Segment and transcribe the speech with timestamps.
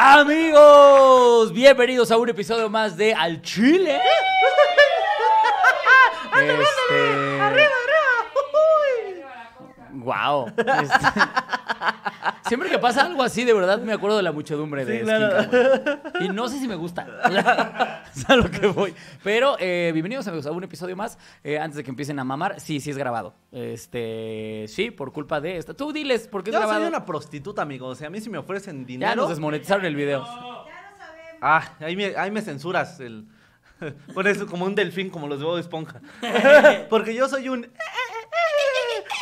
[0.00, 4.00] Amigos, bienvenidos a un episodio más de Al Chile.
[6.38, 7.67] Este...
[10.08, 10.50] Wow.
[12.48, 15.50] Siempre que pasa algo así, de verdad me acuerdo de la muchedumbre de Sí, claro.
[16.20, 17.06] Y no sé si me gusta.
[18.16, 18.94] Es a lo que voy.
[19.22, 21.18] Pero eh, bienvenidos amigos a un episodio más.
[21.44, 23.34] Eh, antes de que empiecen a mamar, sí, sí es grabado.
[23.52, 25.74] Este, sí, por culpa de esta.
[25.74, 26.80] Tú diles, ¿por qué es Yo grabado?
[26.80, 27.88] soy una prostituta, amigo.
[27.88, 29.16] O sea, a mí si me ofrecen Ya dinero.
[29.16, 30.26] nos desmonetizaron el video.
[31.42, 33.26] Ah, ahí me, ahí me censuras el.
[34.14, 36.00] Pones como un delfín, como los de Bob Esponja.
[36.88, 37.70] Porque yo soy un.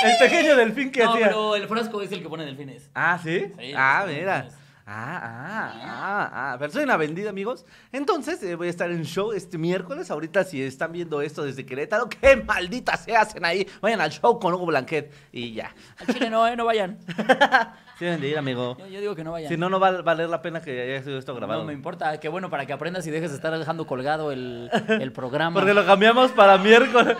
[0.04, 1.26] El pequeño delfín que No, hacía.
[1.28, 2.90] pero el frasco es el que pone delfines.
[2.94, 3.52] Ah, ¿sí?
[3.58, 4.48] Sí, ah, mira.
[4.88, 6.56] Ah, ah, ah, ah.
[6.60, 7.66] Pero soy una vendida, amigos.
[7.90, 10.12] Entonces, eh, voy a estar en show este miércoles.
[10.12, 13.66] Ahorita, si están viendo esto desde Querétaro, ¡qué maldita se hacen ahí!
[13.80, 15.74] Vayan al show con Hugo Blanquet y ya.
[15.98, 16.98] Al Chile no, eh, no vayan.
[17.98, 18.76] Sí, deben de ir, amigo.
[18.78, 19.48] Yo, yo digo que no vayan.
[19.48, 21.60] Si no, no va a valer la pena que haya sido esto grabado.
[21.62, 24.70] No me importa, qué bueno para que aprendas y dejes de estar dejando colgado el,
[24.88, 25.54] el programa.
[25.58, 27.16] Porque lo cambiamos para miércoles.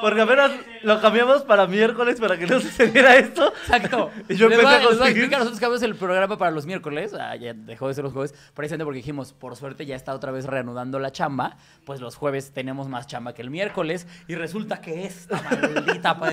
[0.00, 3.52] Porque apenas lo cambiamos para miércoles para que no sucediera esto.
[3.62, 4.10] Exacto.
[4.28, 5.30] Y yo empecé voy a conseguir.
[5.30, 8.84] nosotros cambiamos el programa para los miércoles, ah, ya dejó de ser los jueves, precisamente
[8.84, 12.88] porque dijimos, por suerte ya está otra vez reanudando la chamba, pues los jueves tenemos
[12.88, 16.18] más chamba que el miércoles, y resulta que esta maldita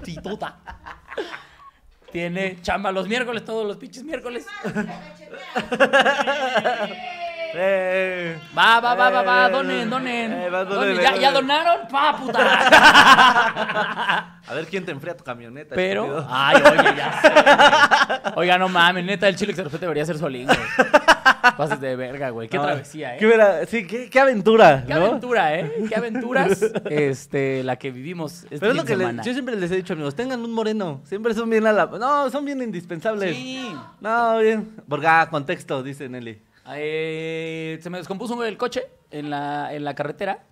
[0.00, 0.58] prostituta
[2.12, 4.46] tiene chamba los miércoles, todos los pinches miércoles.
[7.58, 10.32] Eh, Va, va, va, va, va, eh, donen, donen.
[10.32, 10.94] eh, va, Donen.
[10.94, 11.32] donen, ¿Ya, eh, ya eh.
[11.32, 11.88] donaron?
[11.88, 12.38] ¡Pa, puta!
[14.48, 15.74] A ver quién te enfría tu camioneta.
[15.74, 16.28] Pero, estúpido.
[16.30, 17.32] ay, oye, ya sé.
[18.36, 20.58] Oiga, no mames, neta, el chile que se respete debería ser Solín, güey.
[21.56, 22.48] Pases de verga, güey.
[22.48, 23.18] Qué No, travesía, ¿eh?
[23.18, 25.06] Qué, vera- sí, qué, qué aventura, Qué ¿no?
[25.06, 25.72] aventura, ¿eh?
[25.88, 26.60] Qué aventuras
[26.90, 29.94] este, la que vivimos este Pero es lo que les- yo siempre les he dicho,
[29.94, 31.00] amigos, tengan un moreno.
[31.04, 31.86] Siempre son bien a la...
[31.86, 33.34] No, son bien indispensables.
[33.34, 33.74] Sí.
[34.00, 34.76] No, bien.
[34.88, 36.40] Porque, ah, contexto, dice Nelly.
[36.74, 40.44] Eh, se me descompuso el coche en la, en la carretera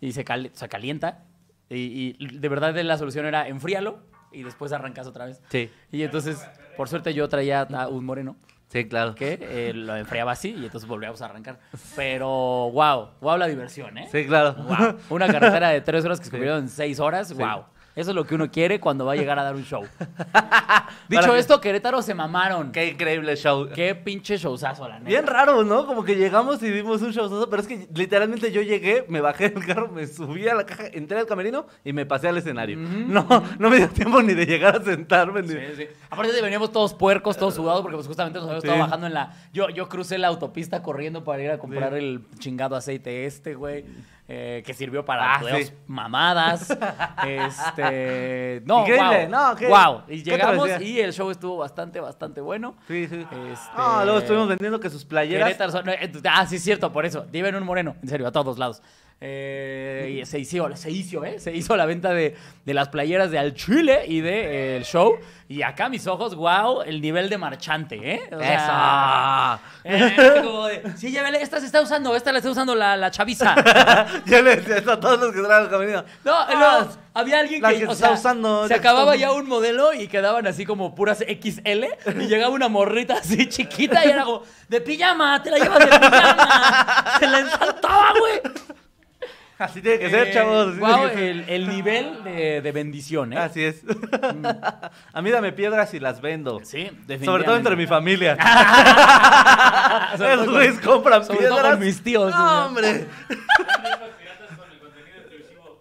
[0.00, 1.24] y se, cal- se calienta.
[1.68, 4.00] Y, y de verdad la solución era enfríalo
[4.32, 5.40] y después arrancas otra vez.
[5.48, 5.70] Sí.
[5.90, 6.46] Y entonces,
[6.76, 8.36] por suerte, yo traía a un moreno
[8.68, 9.14] Sí, claro.
[9.14, 11.60] que eh, lo enfriaba así y entonces volvíamos a arrancar.
[11.94, 12.28] Pero,
[12.72, 14.08] wow, wow la diversión, ¿eh?
[14.10, 14.54] Sí, claro.
[14.54, 14.96] Wow.
[15.10, 17.64] Una carretera de tres horas que se convirtieron en seis horas, wow.
[17.94, 19.82] Eso es lo que uno quiere cuando va a llegar a dar un show.
[21.08, 22.72] Dicho esto, Querétaro se mamaron.
[22.72, 23.68] Qué increíble show.
[23.74, 25.08] Qué pinche showzazo, la neta.
[25.08, 25.86] Bien raro, ¿no?
[25.86, 29.50] Como que llegamos y dimos un showzazo, pero es que literalmente yo llegué, me bajé
[29.50, 32.78] del carro, me subí a la caja, entré al camerino y me pasé al escenario.
[32.78, 33.26] No,
[33.58, 35.42] no me dio tiempo ni de llegar a sentarme.
[35.42, 35.48] Ni...
[35.48, 35.86] Sí, sí.
[36.08, 38.68] Aparte de veníamos todos puercos, todos sudados, porque pues justamente nos habíamos Sí.
[38.68, 39.34] estado bajando en la...
[39.52, 41.98] Yo, yo crucé la autopista corriendo para ir a comprar Sí.
[41.98, 43.84] el chingado aceite este, güey.
[44.28, 45.72] Eh, que sirvió para Ah, sí.
[45.86, 46.70] mamadas.
[47.26, 48.62] este...
[48.64, 49.30] No, Increíble, wow.
[49.30, 50.02] no, qué- Wow.
[50.08, 52.76] Y llegamos y el show estuvo bastante, bastante bueno.
[52.86, 53.20] Sí, sí.
[53.20, 55.52] Este- Ah, luego estuvimos vendiendo que sus playeras.
[55.56, 57.26] Querétaro eh, ah, sí, es cierto, por eso.
[57.30, 58.82] Lleven un moreno, en serio, a todos lados.
[59.24, 61.38] Eh, y se hizo, se hizo, ¿eh?
[61.38, 64.76] Se hizo la venta de, de las playeras de Al Chile y del de, eh,
[64.78, 65.16] el show.
[65.48, 68.22] Y acá mis ojos, wow, el nivel de marchante, ¿eh?
[68.32, 72.50] O sea, eh, como de, sí, ya vele, esta se está usando, esta la está
[72.50, 73.54] usando la, la chaviza.
[74.26, 76.04] Yo le a todos los que al camerino.
[76.24, 79.92] No, Ah, no, había alguien que, que o sea, usando, se acababa ya un modelo
[79.92, 81.84] y quedaban así como puras XL
[82.20, 85.86] y llegaba una morrita así chiquita y era como, de pijama, te la llevas de
[85.86, 87.04] pijama.
[87.20, 88.40] Se la ensartaba, güey.
[89.64, 90.68] Así tiene que ser, chavos.
[90.68, 91.24] así Wow, tiene que ser.
[91.28, 93.38] el, el nivel de, de bendición, ¿eh?
[93.38, 93.82] Así es.
[95.12, 96.60] a mí dame piedras y las vendo.
[96.64, 97.24] Sí, definitivamente.
[97.26, 98.34] Sobre todo entre mi familia.
[100.14, 101.70] Esos todo güeyes compran sobre todo piedras.
[101.76, 102.30] con mis tíos.
[102.30, 103.06] No, hombre.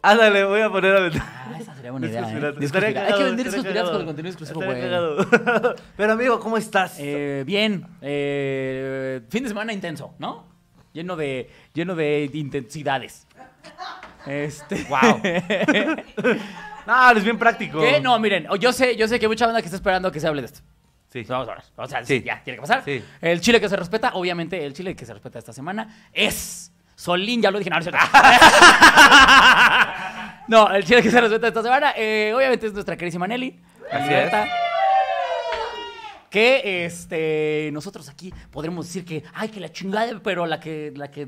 [0.04, 1.22] Ándale, voy a poner a vender.
[1.24, 2.56] Ah, esa sería buena idea, ¿eh?
[3.06, 4.82] Hay que vender esos piratas con el contenido exclusivo, güey.
[4.82, 5.76] cagado.
[5.96, 6.96] Pero amigo, ¿cómo estás?
[6.98, 10.50] Eh, bien, eh, fin de semana intenso, ¿no?
[10.94, 13.28] Lleno de, lleno de intensidades.
[14.26, 14.86] Este.
[14.90, 15.22] Wow.
[16.88, 17.80] No, eres bien práctico.
[17.80, 18.02] ¿Qué?
[18.02, 20.28] No, miren, yo sé, yo sé que hay mucha banda que está esperando que se
[20.28, 20.62] hable de esto.
[21.10, 21.24] Sí.
[21.28, 21.64] Vamos a ver.
[21.76, 22.24] O sea, Sí.
[22.26, 22.84] ya, tiene que pasar.
[22.84, 23.04] Sí.
[23.22, 27.40] El Chile que se respeta, obviamente, el Chile que se respeta esta semana es Solín,
[27.42, 27.88] ya lo dije, no, no es.
[30.48, 33.60] No, el Chile que se respeta esta semana, eh, obviamente es nuestra querísima Nelly.
[33.92, 34.48] Así Liberta.
[36.30, 41.12] Que este, nosotros aquí podremos decir que, ay, que la chingada, pero la que, la
[41.12, 41.28] que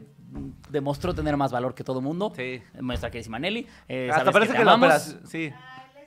[0.70, 2.34] demostró tener más valor que todo mundo.
[2.36, 2.62] Sí.
[2.80, 3.68] Nuestra queridísima Nelly.
[3.88, 5.22] eh, Hasta parece te que, la operación.
[5.28, 5.52] Sí.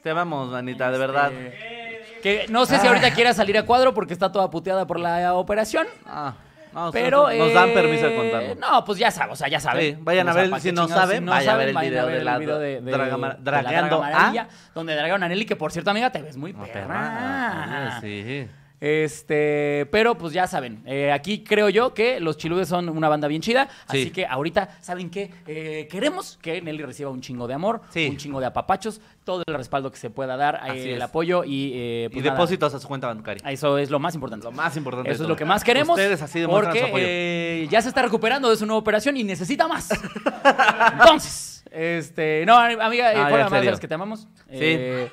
[0.03, 1.31] Te amamos, manita, de verdad.
[1.35, 4.99] Eh, que no sé si ahorita quiera salir a cuadro porque está toda puteada por
[5.01, 5.87] la operación.
[6.07, 6.35] Ah,
[6.73, 8.55] no, Pero nos dan eh, permiso de contarlo.
[8.57, 9.97] No, pues ya saben, o sea, ya saben.
[9.97, 12.39] Sí, vayan a ver, ¿para si no saben, vayan a ver el video de la
[12.39, 15.73] de, de- dragama- de la dragueando Draga a- Amarilla, donde dragaron a Nelly, que por
[15.73, 16.87] cierto, amiga, te ves muy No, perra.
[16.87, 18.01] perra.
[18.01, 18.47] Sí.
[18.81, 23.27] Este, pero pues ya saben, eh, aquí creo yo que los chiludes son una banda
[23.29, 24.01] bien chida, Sí.
[24.03, 25.31] así que ahorita, ¿saben qué?
[25.47, 28.09] Eh, queremos que Nelly reciba un chingo de amor, Sí.
[28.11, 31.73] un chingo de apapachos, todo el respaldo que se pueda dar, eh, el apoyo y
[32.05, 33.43] Y pues nada, depósitos a su cuenta bancaria.
[33.51, 34.45] Eso es lo más importante.
[34.45, 35.09] Lo más importante.
[35.09, 35.97] de Eso es lo que más queremos.
[35.99, 37.71] Ustedes así porque su apoyo.
[37.71, 39.89] ya se está recuperando de su nueva operación y necesita más.
[40.93, 43.71] Entonces, este, no, amiga, Ah, fuera más serio.
[43.71, 44.29] las que te amamos.
[44.49, 45.11] Eh,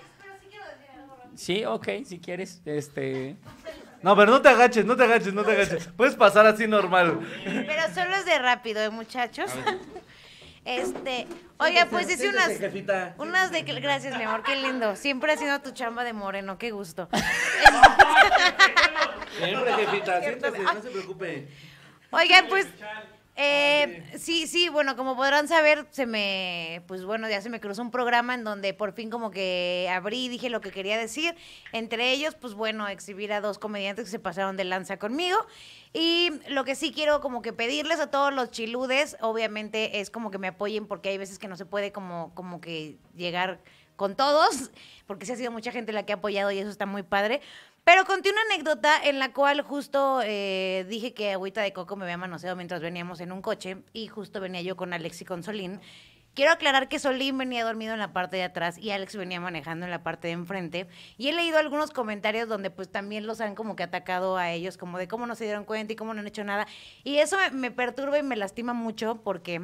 [1.36, 2.62] sí, ok, si quieres.
[2.66, 3.36] Este,
[4.02, 5.88] No, pero no te agaches, no te agaches, no te agaches.
[5.96, 7.20] Puedes pasar así normal.
[7.44, 9.52] Pero solo es de rápido, ¿eh, muchachos?
[10.66, 11.28] Este,
[11.58, 12.52] oiga, pues hice unas,
[13.18, 14.96] unas de, gracias, mi amor, qué lindo.
[14.96, 17.10] Siempre haciendo tu chamba de moreno, qué gusto.
[19.38, 21.48] Siempre, jefita, siéntese, no se preocupe.
[22.12, 22.68] Oigan, pues,
[23.36, 27.82] eh, sí, sí, bueno, como podrán saber, se me, pues bueno, ya se me cruzó
[27.82, 31.36] un programa en donde por fin como que abrí y dije lo que quería decir.
[31.72, 35.38] Entre ellos, pues bueno, exhibir a dos comediantes que se pasaron de lanza conmigo.
[35.94, 40.30] Y lo que sí quiero como que pedirles a todos los chiludes, obviamente es como
[40.30, 43.62] que me apoyen porque hay veces que no se puede como, como que llegar
[43.96, 44.72] con todos,
[45.08, 47.42] porque sí ha sido mucha gente la que ha apoyado y eso está muy padre.
[47.84, 52.06] Pero conté una anécdota en la cual justo eh, dije que agüita de coco me
[52.06, 55.44] había manoseado mientras veníamos en un coche y justo venía yo con Alex y con
[55.44, 55.82] Solín.
[56.34, 59.86] Quiero aclarar que Solín venía dormido en la parte de atrás y Alex venía manejando
[59.86, 60.88] en la parte de enfrente.
[61.18, 64.78] Y he leído algunos comentarios donde pues también los han como que atacado a ellos,
[64.78, 66.66] como de cómo no se dieron cuenta y cómo no han hecho nada.
[67.04, 69.60] Y eso me, me perturba y me lastima mucho porque,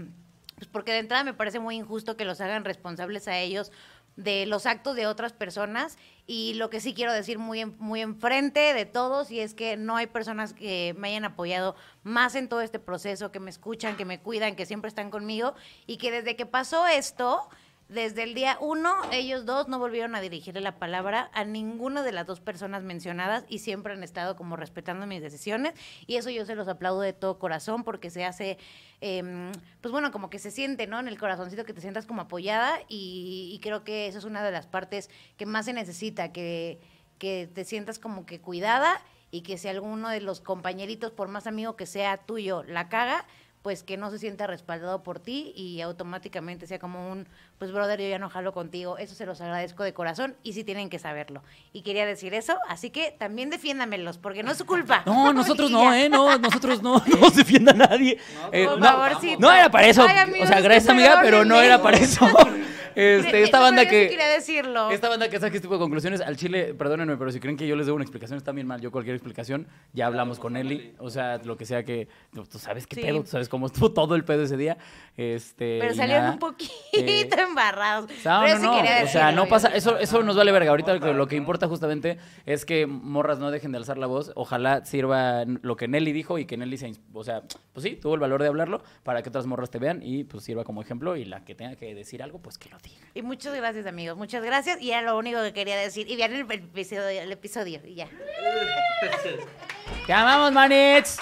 [0.55, 3.71] pues porque de entrada me parece muy injusto que los hagan responsables a ellos
[4.19, 5.97] de los actos de otras personas.
[6.27, 9.95] Y lo que sí quiero decir muy muy enfrente de todos y es que no
[9.95, 14.05] hay personas que me hayan apoyado más en todo este proceso, que me escuchan, que
[14.05, 15.55] me cuidan, que siempre están conmigo
[15.87, 17.49] y que desde que pasó esto,
[17.89, 22.11] desde el día uno, ellos dos no volvieron a dirigirle la palabra a ninguna de
[22.11, 25.73] las dos personas mencionadas y siempre han estado como respetando mis decisiones
[26.05, 28.59] y eso yo se los aplaudo de todo corazón porque se hace,
[29.01, 29.51] em,
[29.81, 30.99] pues bueno, como que se siente, ¿no?
[30.99, 34.43] En el corazoncito que te sientas como apoyada y, y creo que eso es una
[34.43, 36.79] de las partes que más se necesita, que,
[37.17, 39.01] que te sientas como que cuidada
[39.31, 43.25] y que si alguno de los compañeritos, por más amigo que sea tuyo, la caga,
[43.61, 47.27] pues que no se sienta respaldado por ti y automáticamente sea como un,
[47.57, 48.97] pues brother, yo ya no jalo contigo.
[48.97, 51.43] Eso se los agradezco de corazón y sí tienen que saberlo.
[51.73, 55.03] Y quería decir eso, así que también defiéndamelos, porque no es su culpa.
[55.05, 55.93] no, nosotros no.
[55.93, 56.07] ¿eh?
[56.07, 58.17] No, nosotros no, no se defienda a nadie.
[58.51, 59.39] Eh, por no, favorcito.
[59.39, 60.03] no era para eso.
[60.07, 62.27] Ay, amigos, o sea, gracias, amiga, pero no era para eso.
[62.95, 64.07] Este, esta Pero banda yo sí que.
[64.09, 64.91] quería decirlo.
[64.91, 67.67] Esta banda que saque este tipo de conclusiones, al chile, perdónenme, pero si creen que
[67.67, 68.81] yo les debo una explicación, está bien mal.
[68.81, 70.93] Yo cualquier explicación, ya hablamos con Eli.
[70.99, 72.07] O sea, lo que sea que.
[72.33, 73.01] Tú, tú sabes qué Sí.
[73.01, 74.77] pedo, tú sabes cómo estuvo todo el pedo ese día.
[75.17, 75.79] Este.
[75.79, 76.33] Pero salieron nada.
[76.33, 78.09] un poquito Eh, embarrados.
[78.09, 80.51] no, pero no, sí no, quería O sea, decirlo, no pasa, eso, eso nos vale
[80.51, 80.71] verga.
[80.71, 84.07] Ahorita lo que, lo que importa justamente es que morras no dejen de alzar la
[84.07, 84.31] voz.
[84.35, 87.43] Ojalá sirva lo que Nelly dijo y que Nelly se, o sea,
[87.73, 90.43] pues sí, tuvo el valor de hablarlo para que otras morras te vean y pues
[90.43, 93.07] sirva como ejemplo y la que tenga que decir algo, pues que lo diga.
[93.13, 94.17] Y muchas gracias, amigos.
[94.17, 94.81] Muchas gracias.
[94.81, 96.09] Y era lo único que quería decir.
[96.09, 98.07] Y vean el episodio, el episodio y ya.
[100.05, 101.19] ¡Te amamos, manits!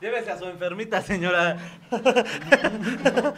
[0.00, 1.56] Llévese a su enfermita, señora.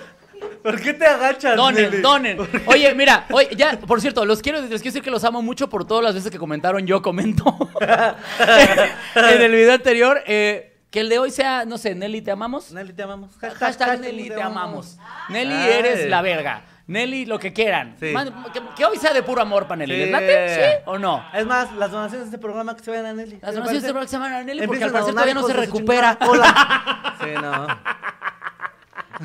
[0.63, 1.57] ¿Por qué te agachas?
[1.57, 2.03] Donen, Nelly?
[2.03, 2.39] donen.
[2.67, 5.69] Oye, mira, oye, ya, por cierto, los quiero, les quiero decir que los amo mucho
[5.69, 7.57] por todas las veces que comentaron, yo comento.
[7.81, 12.73] en el video anterior, eh, que el de hoy sea, no sé, Nelly, ¿te amamos?
[12.73, 13.31] Nelly, te amamos.
[13.39, 14.99] Hashtag Nelly, te amamos.
[15.29, 15.73] Nelly, Ay.
[15.73, 16.63] eres la verga.
[16.89, 17.97] Nelly, lo que quieran.
[17.99, 18.13] Sí.
[18.13, 19.95] Man- que, que hoy sea de puro amor para Nelly.
[19.95, 20.01] Sí.
[20.03, 20.55] ¿Les late?
[20.55, 21.25] ¿Sí o no?
[21.35, 23.39] Es más, las donaciones de este programa que se vayan a Nelly.
[23.41, 25.35] Las ¿Qué le donaciones de este programa se van a Nelly porque al parecer todavía
[25.35, 26.17] no se recupera.
[26.19, 27.17] chingada cola.
[27.21, 27.67] sí, no.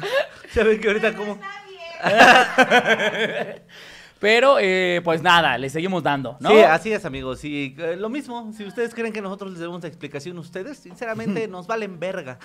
[0.56, 1.38] Ya ven que ahorita como...
[4.22, 6.52] Pero, eh, pues nada, le seguimos dando, ¿no?
[6.52, 7.44] Sí, así es, amigos.
[7.44, 11.48] Y eh, lo mismo, si ustedes creen que nosotros les debemos explicación a ustedes, sinceramente
[11.50, 12.38] nos valen verga.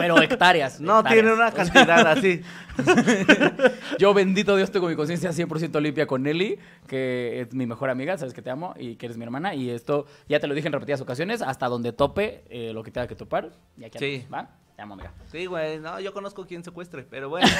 [0.00, 0.80] Pero hectáreas.
[0.80, 1.14] No hectáreas.
[1.22, 2.42] tienen una cantidad así.
[4.00, 8.18] Yo, bendito Dios, tengo mi conciencia 100% limpia con Nelly, que es mi mejor amiga,
[8.18, 9.54] sabes que te amo y que eres mi hermana.
[9.54, 12.90] Y esto, ya te lo dije en repetidas ocasiones, hasta donde tope eh, lo que
[12.90, 13.52] tenga que topar.
[13.78, 14.24] Y aquí Sí.
[14.26, 14.56] andamos, ¿va?
[14.74, 15.12] Te amo, amiga.
[15.30, 17.46] Sí, güey, no, yo conozco quién secuestre, pero bueno.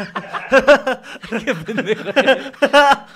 [1.44, 2.02] Qué pendejo.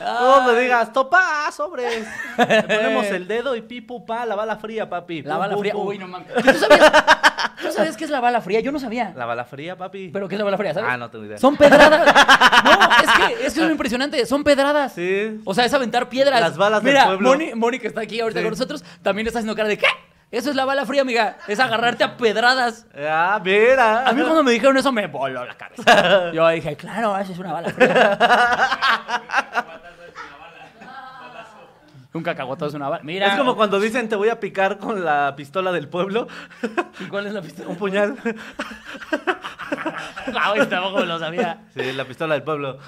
[0.00, 2.06] No me digas, topa, sobres.
[2.38, 5.22] Le ponemos el dedo y pipu, pa, la bala fría, papi.
[5.22, 5.72] La Pum, bala pum, fría.
[5.72, 5.86] pum.
[5.86, 6.28] Uy, no mames.
[6.34, 6.92] ¿Tú sabías,
[7.62, 8.60] ¿Tú sabías qué es la bala fría?
[8.60, 9.12] Yo no sabía.
[9.16, 10.10] La bala fría, papi.
[10.12, 10.74] ¿Pero qué es la bala fría?
[10.74, 10.88] ¿Sabes?
[10.92, 11.38] Ah, no tengo idea.
[11.38, 12.14] Son pedradas.
[12.64, 14.24] No, es que es, que es lo impresionante.
[14.26, 14.92] Son pedradas.
[14.94, 15.40] Sí.
[15.44, 16.40] O sea, es aventar piedras.
[16.40, 17.28] Las balas del Mira, pueblo.
[17.28, 18.44] Moni, Moni, que está aquí ahorita Sí.
[18.44, 19.86] con nosotros, también está haciendo cara de ¿qué?
[20.34, 21.36] Eso es la bala fría, amiga.
[21.46, 22.86] Es agarrarte a pedradas.
[22.98, 24.08] Ah, mira.
[24.08, 26.30] A mí cuando me dijeron eso me voló la cabeza.
[26.32, 28.18] Yo dije, claro, esa es una bala fría.
[32.14, 33.02] Un cacahuatazo es una bala.
[33.02, 33.26] Mira.
[33.26, 36.28] Es como cuando dicen te voy a picar con la pistola del pueblo.
[37.00, 37.68] ¿Y cuál es la pistola?
[37.68, 38.16] Un puñal.
[40.32, 41.58] Guau, este tampoco me lo sabía.
[41.74, 42.78] Sí, la pistola del pueblo.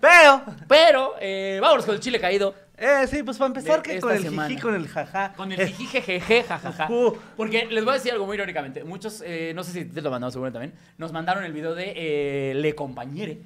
[0.00, 2.54] Pero, Pero, eh, vámonos con el chile caído.
[2.76, 4.48] eh, sí, pues para empezar, De que con el semana.
[4.48, 5.32] jiji, con el jaja.
[5.34, 6.86] Con el Eh, jijijejeje, jajaja.
[6.90, 7.14] Uh.
[7.36, 8.84] Porque les voy a decir algo muy irónicamente.
[8.84, 11.92] Muchos, eh, no sé si te lo mandamos seguro también, nos mandaron el video de
[11.96, 13.38] eh, Le Compañere.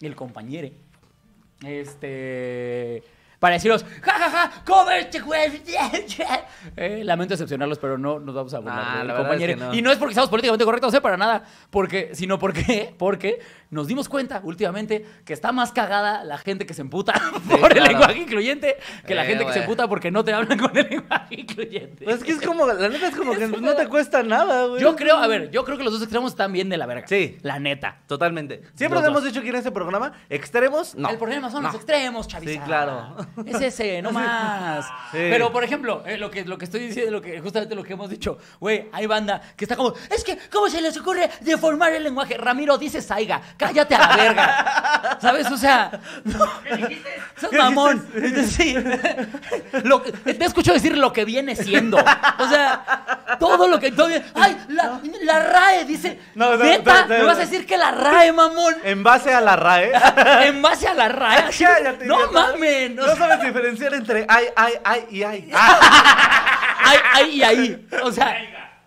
[0.00, 0.72] El Compañere.
[1.64, 3.02] Este.
[3.38, 5.62] Para deciros, jajaja, cover este güey.
[6.76, 9.52] Eh, lamento decepcionarlos, pero no nos vamos a burlar Ah, del Compañere.
[9.54, 9.74] es que no.
[9.74, 11.00] Y no es porque seamos políticamente correctos, ¿eh?
[11.00, 11.44] Para nada.
[11.70, 13.38] Porque, sino porque, porque
[13.70, 17.12] nos dimos cuenta últimamente que está más cagada la gente que se emputa
[17.48, 17.90] por el claro.
[17.90, 20.88] lenguaje incluyente que la Eh, gente que se emputa porque no te hablan con el
[20.90, 22.04] lenguaje incluyente.
[22.04, 24.80] Pues es que es como, la neta es como que no te cuesta nada, güey.
[24.82, 27.06] Yo creo, a ver, yo creo que los dos extremos están bien de la verga.
[27.06, 27.38] Sí.
[27.42, 27.98] La neta.
[28.06, 28.62] Totalmente.
[28.74, 31.08] Siempre hemos dicho aquí en este programa, extremos, no.
[31.10, 31.68] El problema son No.
[31.68, 32.52] los extremos, chaviza.
[32.52, 33.16] Sí, claro.
[33.46, 34.84] Es ese, no más.
[35.12, 35.18] Sí.
[35.18, 37.92] Pero, por ejemplo, eh, lo, que, lo que estoy diciendo, lo que, justamente lo que
[37.92, 41.92] hemos dicho, güey, hay banda que está como, es que, ¿cómo se les ocurre deformar
[41.92, 42.36] el lenguaje?
[42.36, 45.18] Ramiro, dice Saiga, cállate a la verga.
[45.20, 45.50] ¿Sabes?
[45.50, 45.90] O sea,
[46.24, 46.38] no.
[47.40, 48.06] Sos mamón.
[48.48, 48.74] Sí.
[49.84, 51.98] Lo que- te escucho decir lo que viene siendo.
[51.98, 53.92] O sea, todo lo que.
[53.92, 54.56] todo ¡Ay!
[54.68, 56.18] La, la RAE dice.
[56.34, 58.74] No, ¿Me vas a decir que la RAE, mamón?
[58.82, 59.92] En base a la RAE.
[60.46, 61.44] en base a la RAE.
[61.58, 65.50] Cállate, no o No sabes diferenciar entre ay, ay, ay y ay.
[66.82, 67.88] Ay, ay, y ahí.
[68.02, 68.34] O sea,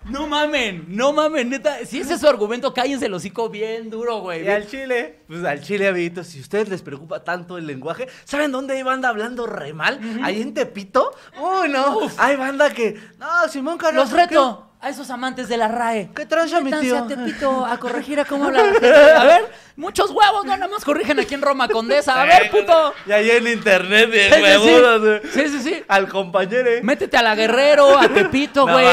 [0.05, 1.86] no mamen, no mamen, neta.
[1.86, 4.43] Si ese es su argumento, cállense el hocico bien duro, güey.
[4.43, 8.07] Y al chile, pues al chile, amiguitos, si a ustedes les preocupa tanto el lenguaje,
[8.25, 10.00] ¿saben dónde hay banda hablando re mal?
[10.22, 11.12] Ahí en Tepito.
[11.38, 12.00] Uy, no.
[12.17, 13.00] Hay banda que.
[13.17, 14.10] No, Simón Carlos.
[14.10, 16.09] Los reto a esos amantes de la RAE.
[16.13, 16.97] ¿Qué tranza, mi tío?
[16.97, 19.11] a Tepito a corregir a cómo habla la gente.
[19.11, 22.21] A ver, muchos huevos, no nada más corrigen aquí en Roma Condesa.
[22.21, 22.93] A ver, puto.
[23.05, 24.43] Y ahí en internet, bien Sí, sí, sí.
[24.43, 25.21] huevudos, güey.
[25.31, 25.83] Sí, sí, sí.
[25.87, 26.69] Al compañero.
[26.83, 28.85] Métete a la Guerrero, a Tepito, güey.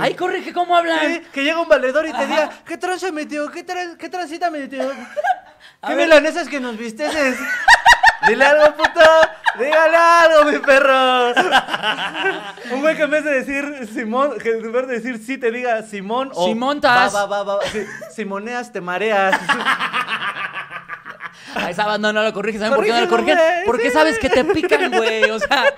[0.00, 0.98] Ahí corrige cómo hablan.
[1.06, 3.48] Sí, que llega un valedor y te diga, ¿qué tranza, mi tío?
[3.50, 3.64] ¿Qué,
[3.98, 4.90] qué transita, mi tío?
[5.82, 7.38] A ¿Qué milanesas que nos visteces?
[8.26, 9.00] Dile algo, puto.
[9.58, 11.32] Dígale algo, mi perro.
[12.72, 15.50] Un güey que en vez de decir Simón, que en vez de decir sí te
[15.50, 16.46] diga Simón o.
[16.46, 17.14] Simontas.
[17.14, 17.62] Va, va, va, va.
[18.14, 19.38] Simoneas, te mareas.
[21.54, 22.60] A esa banda no la corriges.
[22.60, 23.54] ¿Saben por qué no la Corrígelo, corrigen?
[23.54, 25.30] güey, Porque sí, sabes que te pican, güey.
[25.30, 25.64] O sea,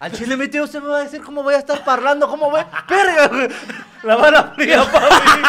[0.00, 2.50] Al chile, mi tío, usted me va a decir cómo voy a estar parlando, cómo
[2.50, 2.62] voy.
[2.88, 3.48] ¡Verga, güey!
[4.02, 5.42] La vara fría, papi.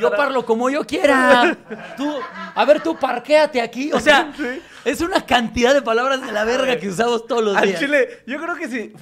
[0.00, 1.56] Yo parlo como yo quiera.
[1.96, 2.12] Tú,
[2.54, 3.92] a ver, tú parquéate aquí.
[3.92, 4.32] O sea,
[4.84, 7.80] es una cantidad de palabras de la verga que usamos todos los Al días.
[7.80, 8.92] chile, yo creo que si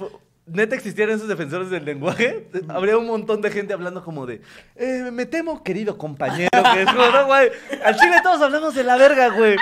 [0.47, 4.41] neta existieran esos defensores del lenguaje, habría un montón de gente hablando como de,
[4.75, 7.49] eh, me temo, querido compañero, que es como, no, güey.
[7.83, 9.55] Al chile todos hablamos de la verga, güey.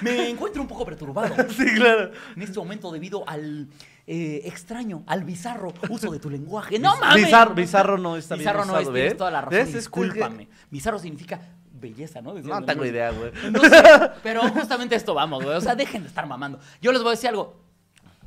[0.00, 2.10] Me encuentro un poco perturbado Sí, claro.
[2.34, 3.68] en este momento debido al
[4.06, 6.78] eh, extraño, al bizarro uso de tu lenguaje.
[6.78, 7.24] ¡No mames!
[7.24, 9.16] Bizarro, bizarro no está Bizarro bien no es, tienes ¿ves?
[9.16, 9.58] toda la razón.
[9.58, 9.74] ¿Ves?
[9.74, 10.48] Discúlpame.
[10.70, 11.40] Bizarro significa
[11.72, 12.34] belleza, ¿no?
[12.34, 13.32] Decían No tengo idea, güey.
[13.50, 13.82] No sé,
[14.22, 15.56] pero justamente esto vamos, güey.
[15.56, 16.60] O sea, dejen de estar mamando.
[16.80, 17.56] Yo les voy a decir algo.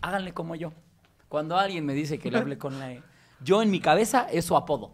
[0.02, 0.72] Háganle como yo.
[1.28, 3.04] Cuando alguien me dice que le hable con la E,
[3.44, 4.92] yo en mi cabeza es su apodo.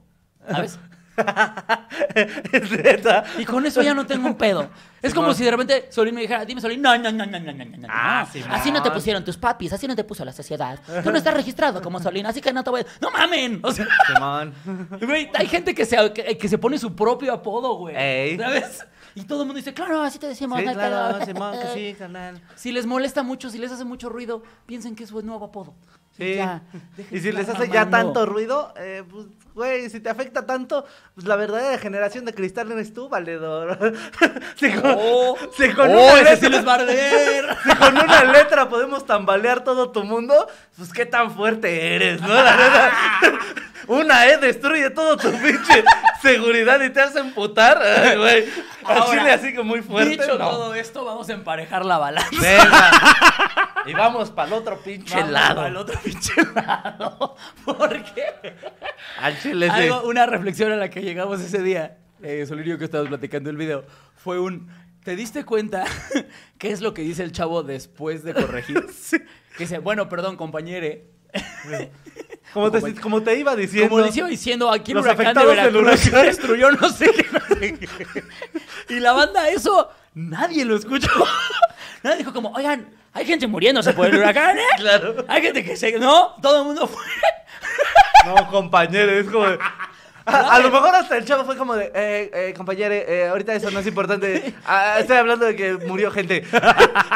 [0.47, 0.79] ¿Sabes?
[3.37, 4.69] Y con eso ya no tengo un pedo.
[5.01, 7.87] Es como si de repente Solín me dijera, dime Solín, no, no, no, no, no,
[7.89, 10.79] ah, no, así no te pusieron tus papis, así no te puso la sociedad.
[11.03, 12.85] Tú no estás registrado como Solín, así que no te voy a...
[13.01, 13.59] ¡No mamen!
[13.63, 13.85] O sea,
[15.33, 18.37] hay gente que se, que, se pone su propio apodo, güey.
[18.37, 18.85] ¿Sabes?
[19.15, 20.59] Y todo el mundo dice, claro, así te decimos.
[20.59, 22.41] Sí, claro, Simón, que sí, canal.
[22.55, 25.73] Si les molesta mucho, si les hace mucho ruido, piensen que es su nuevo apodo.
[26.17, 26.35] Sí.
[26.35, 26.61] Ya,
[27.11, 31.27] y si les hace ya tanto ruido, eh, pues, güey, si te afecta tanto, pues
[31.27, 33.93] la verdadera generación de cristal eres tú, valedor.
[34.55, 37.57] si con, Oh, si con oh, una sí letra- les va a arder.
[37.63, 42.33] si con una letra podemos tambalear todo tu mundo, pues qué tan fuerte eres, ¿no?
[42.33, 42.91] La neta,
[43.87, 45.83] una E destruye todo tu pinche
[46.21, 48.45] seguridad y te hace emputar, Ay, güey.
[48.83, 50.11] Ahora, chile así que muy fuerte.
[50.11, 50.49] Dicho no.
[50.49, 52.29] todo esto, vamos a emparejar la balanza.
[52.41, 52.91] Venga.
[53.85, 55.61] y vamos para el otro pinche Vamos lado.
[55.61, 57.35] al otro pinche lado.
[57.63, 58.55] Porque
[59.19, 59.89] Al chile sí.
[60.03, 63.85] una reflexión a la que llegamos ese día, eh, yo que estábamos platicando el video,
[64.15, 64.69] fue un
[65.05, 65.85] ¿Te diste cuenta
[66.57, 68.87] qué es lo que dice el chavo después de corregir?
[69.55, 71.11] Que dice, bueno, perdón, compañere.
[72.53, 73.89] Como te, como te iba diciendo.
[73.89, 75.85] Como les iba diciendo, aquí el Los huracán de del
[76.25, 78.23] destruyó no sé qué, no sé qué.
[78.95, 81.09] Y la banda eso, nadie lo escuchó.
[82.03, 84.63] Nadie dijo como, oigan, hay gente muriéndose por el huracán, ¿eh?
[84.77, 85.25] Claro.
[85.27, 85.99] Hay gente que se...
[85.99, 87.03] No, todo el mundo fue...
[88.25, 89.47] No, compañero, es como.
[90.25, 93.53] A, a lo mejor hasta el chavo fue como de, eh, eh, compañero, eh, ahorita
[93.53, 94.53] eso no es importante.
[94.65, 96.43] Ah, estoy hablando de que murió gente.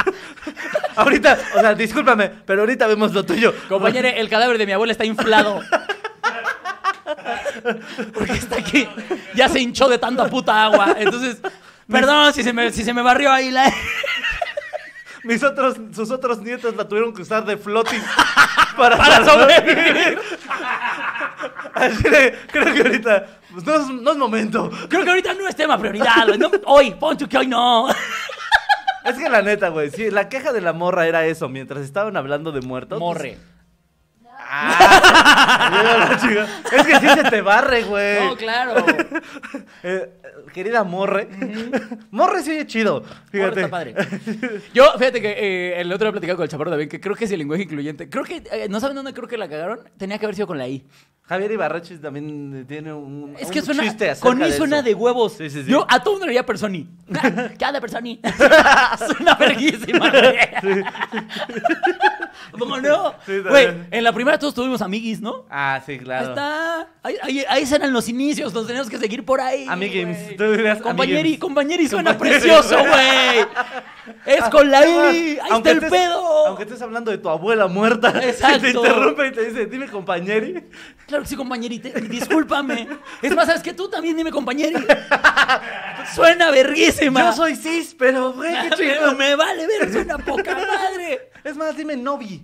[0.96, 3.54] ahorita, o sea, discúlpame, pero ahorita vemos lo tuyo.
[3.68, 5.62] Compañero, el cadáver de mi abuela está inflado.
[8.14, 8.88] Porque está aquí.
[9.34, 10.96] Ya se hinchó de tanta puta agua.
[10.98, 11.38] Entonces,
[11.90, 13.74] perdón si se me, si se me barrió ahí la...
[15.24, 18.02] Mis otros, sus otros nietos la tuvieron que usar de floating
[18.78, 20.20] para, Para sobrevivir.
[21.74, 24.70] Así de, creo que ahorita pues, no, es, no es momento.
[24.90, 26.28] Creo que ahorita no es tema prioridad.
[26.28, 26.38] güey.
[26.38, 27.90] No, hoy, pon tú que hoy no.
[29.06, 32.18] Es que la neta, güey, sí, la queja de la morra era eso, mientras estaban
[32.18, 33.00] hablando de muertos.
[33.00, 33.38] pues, Morre.
[34.52, 36.18] Ah,
[36.72, 38.26] es que sí se te barre, güey.
[38.26, 38.86] No, claro.
[39.84, 40.12] Eh,
[40.54, 41.30] querida Morre.
[42.12, 43.02] Morre sí oye chido.
[43.02, 43.60] Morre Fíjate.
[43.62, 43.96] está padre.
[44.74, 47.24] Yo, fíjate que eh, el otro día platicado con el chaparro también, que creo que
[47.26, 48.10] es el lenguaje incluyente.
[48.10, 49.80] Creo que, eh, ¿no saben dónde creo que la cagaron?
[49.98, 50.86] Tenía que haber sido con la I.
[51.24, 54.86] Javier Ibarreche también tiene un, Es un que suena, chiste con I de suena eso.
[54.86, 55.34] de huevos.
[55.34, 55.72] Sí, sí, sí.
[55.72, 56.90] Yo a todo mundo le diría personi.
[57.58, 58.20] ¿Qué hace personi?
[59.16, 60.12] suena verguísima.
[62.58, 63.14] ¿Cómo no?
[63.26, 65.46] Sí, Güey, en la primera todos tuvimos amiguis, ¿no?
[65.50, 66.30] Ah, sí, Ahí claro.
[66.30, 66.88] está.
[67.04, 69.66] Ahí, ahí, ahí eran los inicios, nos teníamos que seguir por ahí.
[69.70, 70.18] Amiguims.
[70.24, 70.36] güey.
[70.38, 73.46] Tú dirías Compañeri, compañeri suena precioso, güey.
[74.26, 75.40] Es con la I.
[75.42, 76.48] Ahí está el estés- pedo.
[76.48, 78.62] Aunque estés hablando de tu abuela muerta, Exacto.
[78.62, 80.64] te interrumpe y te dice, dime compañeri.
[81.08, 81.80] Claro que sí, compañeri.
[81.80, 82.88] te- Discúlpame.
[83.22, 83.74] Es más, ¿sabes qué?
[83.74, 84.76] Tú también dime compañeri.
[86.16, 87.22] Suena verguísima.
[87.22, 89.16] Yo soy cis, pero güey, qué chido.
[89.16, 91.30] me vale ver, suena poca madre.
[91.44, 92.44] Es más, dime novi.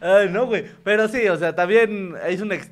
[0.00, 0.64] Ay, no, güey.
[0.84, 2.68] Pero sí, o sea, también es un es,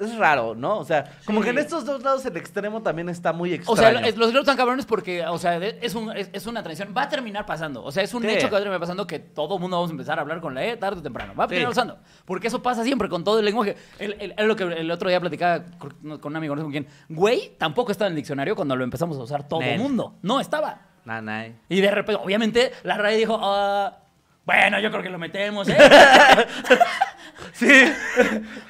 [0.00, 0.78] es, es raro, ¿no?
[0.78, 1.44] O sea, como Sí.
[1.44, 3.98] que en estos dos lados el extremo también está muy O extraño.
[4.00, 6.92] sea, es- los gritos tan cabrones porque, o sea, es, un- es, es una tradición.
[6.96, 7.82] Va a terminar pasando.
[7.84, 8.28] O sea, es un Sí.
[8.28, 10.54] hecho que va a terminar pasando que todo mundo vamos a empezar a hablar con
[10.54, 11.34] la E tarde o temprano.
[11.34, 11.50] Va a Sí.
[11.50, 11.98] terminar pasando.
[12.24, 13.76] Porque eso pasa siempre con todo el lenguaje.
[13.98, 16.86] El, lo que el otro día platicaba con un amigo, no sé con quién.
[17.08, 20.16] Güey, tampoco estaba en el diccionario cuando lo empezamos a usar todo el mundo.
[20.22, 20.80] No estaba.
[21.04, 21.54] Nanay.
[21.68, 23.98] Y de repente, obviamente, la RAE dijo, ah,
[24.46, 25.76] bueno, yo creo que lo metemos, ¿eh?
[27.52, 27.68] Sí.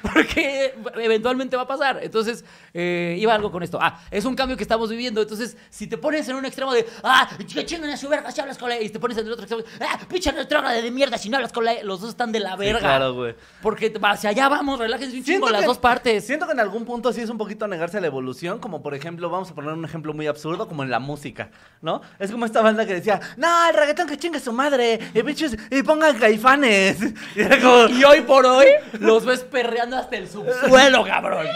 [0.01, 1.99] Porque eventualmente va a pasar.
[2.01, 3.79] Entonces, eh, iba algo con esto.
[3.81, 5.21] Ah, es un cambio que estamos viviendo.
[5.21, 8.41] Entonces, si te pones en un extremo de, ah, que chingan a su verga si
[8.41, 10.91] hablas con la E", y te pones en el otro extremo, ah, pinche retrógrada de
[10.91, 12.79] mierda si no hablas con la E", los dos están de la verga.
[12.79, 13.35] claro, güey.
[13.61, 16.25] Porque hacia allá vamos, relájense un chingo Siento las que- dos partes.
[16.25, 18.93] Siento que en algún punto sí es un poquito negarse a la evolución, como por
[18.93, 21.49] ejemplo, vamos a poner un ejemplo muy absurdo, como en la música,
[21.81, 22.01] ¿no?
[22.19, 25.55] Es como esta banda que decía, no, el reggaetón que chingue su madre, y, bichos,
[25.71, 26.97] y pongan caifanes.
[27.35, 28.54] Y era como, Y hoy por hoy
[28.99, 31.47] los ves perreando hasta el subsuelo, cabrón.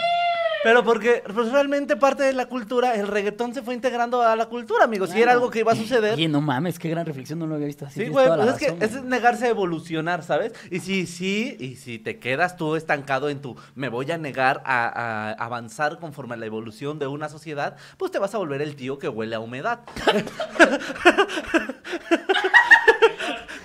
[0.62, 4.44] Pero porque pues, realmente parte de la cultura, el reggaetón se fue integrando a la
[4.46, 6.12] cultura, amigos, y era algo que iba a suceder.
[6.14, 8.04] Oye, no mames, qué gran reflexión, no lo había visto así.
[8.04, 10.52] Sí, güey, pues es que es negarse a evolucionar, ¿sabes?
[10.70, 14.62] Y si sí, y si te quedas tú estancado en tu me voy a negar
[14.66, 18.60] a, a avanzar conforme a la evolución de una sociedad, pues te vas a volver
[18.60, 19.80] el tío que huele a humedad.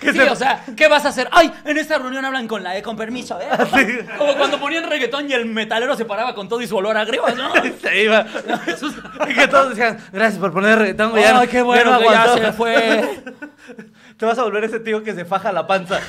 [0.05, 1.27] Que Sí, se- o sea, ¿qué vas a hacer?
[1.31, 3.47] Ay, en esta reunión hablan con la E, con permiso, ¿eh?
[4.17, 7.23] Como cuando ponían reggaetón y el metalero se paraba con todo y su olor agrio,
[7.35, 7.51] ¿no?
[7.81, 8.25] se iba.
[8.67, 8.93] Eso es-
[9.29, 11.23] Y que todos decían, gracias por poner reggaetón, güey.
[11.23, 12.45] Ay, qué bueno no que ya aguantó".
[12.45, 13.23] se fue.
[14.17, 15.99] Te vas a volver ese tío que se faja la panza.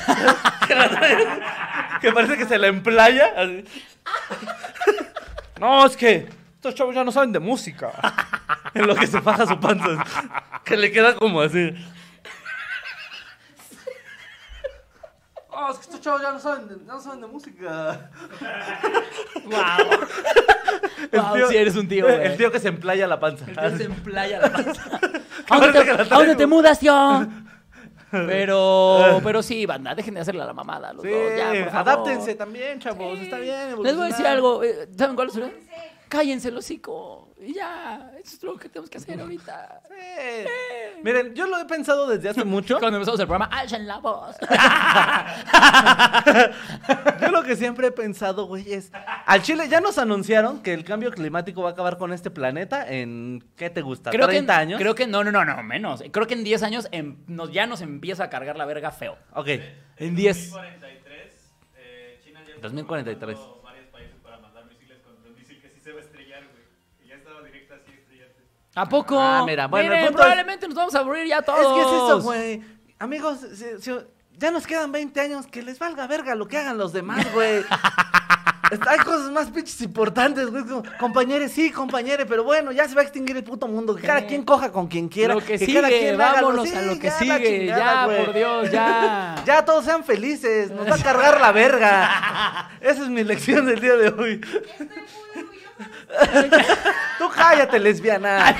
[2.00, 3.32] que parece que se la emplaya.
[3.36, 3.64] así.
[5.58, 7.90] No, es que estos chavos ya no saben de música.
[8.74, 10.04] En lo que se faja su panza.
[10.64, 11.72] Que le queda como así.
[15.58, 18.10] Oh, es que estos chavos ya no saben de, ya no saben de música.
[19.44, 20.00] Wow.
[21.12, 22.22] El Wow, tío- sí eres un tío, güey.
[22.26, 23.44] El tío que se emplaya la panza.
[23.48, 24.82] Entonces en playa la panza.
[24.82, 24.98] ¿A
[25.58, 26.94] parece dónde que la te, ¿a dónde te mudas, tío?
[28.10, 31.72] Pero, pero sí, banda, dejen de hacerle a la mamada los Sí, dos, ya, por
[31.72, 31.76] favor.
[31.88, 33.18] adáptense también, chavos.
[33.18, 33.24] Sí.
[33.24, 33.82] Está bien.
[33.82, 34.32] Les voy a decir evolucionar.
[34.32, 34.62] algo.
[34.62, 35.34] eh, ¿Saben cuál es?
[36.08, 37.34] Cállense el hocico.
[37.40, 39.80] Y ya, eso es lo que tenemos que hacer ahorita.
[39.88, 40.48] Sí.
[41.02, 42.76] Miren, yo lo he pensado desde hace mucho.
[42.78, 44.36] Cuando empezamos el programa, alzan la voz.
[47.20, 48.90] Yo lo que siempre he pensado, güey, es.
[49.26, 52.86] Al Chile ya nos anunciaron que el cambio climático va a acabar con este planeta
[52.88, 53.44] en.
[53.56, 54.10] ¿Qué te gusta?
[54.10, 54.80] Creo ¿30 que, años?
[54.80, 56.02] Creo que no, no, no, no, menos.
[56.10, 59.16] Creo que en 10 años em- nos, ya nos empieza a cargar la verga feo.
[59.32, 59.48] Ok.
[59.98, 60.50] En 10.
[60.50, 63.36] 2043, eh, China ya está 2043.
[63.36, 66.42] preparando varios países para mandar misiles contra un misil que sí se va a estrellar,
[66.50, 66.64] güey.
[67.04, 68.42] Y ya estaba directa así estrellarte.
[68.76, 69.18] ¿A poco?
[69.18, 71.60] Ah, mira, bueno, el Miren, es- probablemente nos vamos a aburrir ya todos.
[71.60, 72.62] Es que es eso, güey.
[72.98, 73.98] Amigos, si- si-
[74.38, 77.64] ya nos quedan 20 años, que les valga verga lo que hagan los demás, güey.
[78.88, 80.64] Hay cosas más pinches importantes, güey.
[80.98, 83.94] Compañeros, sí, compañeros, pero bueno, ya se va a extinguir el puto mundo.
[83.94, 85.34] Que cada quien coja con quien quiera.
[85.34, 87.60] Lo que cada sigue, quien haga lo- vámonos sí, a lo que ya, sigue.
[87.60, 88.24] chingada, Ya, güey.
[88.24, 89.36] por Dios, ya.
[89.46, 92.70] Ya todos sean felices, nos va a cargar la verga.
[92.80, 94.40] Esa es mi lección del día de hoy.
[97.18, 98.54] Tú cállate, lesbiana.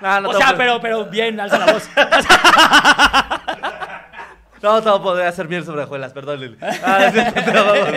[0.00, 1.88] No, no o sea, pero, pero bien, alza la voz.
[4.62, 6.56] No, te voy a poder hacer miel sobre hojuelas, perdón, Lili.
[6.62, 7.20] Ah, sí,
[7.52, 7.88] vamos.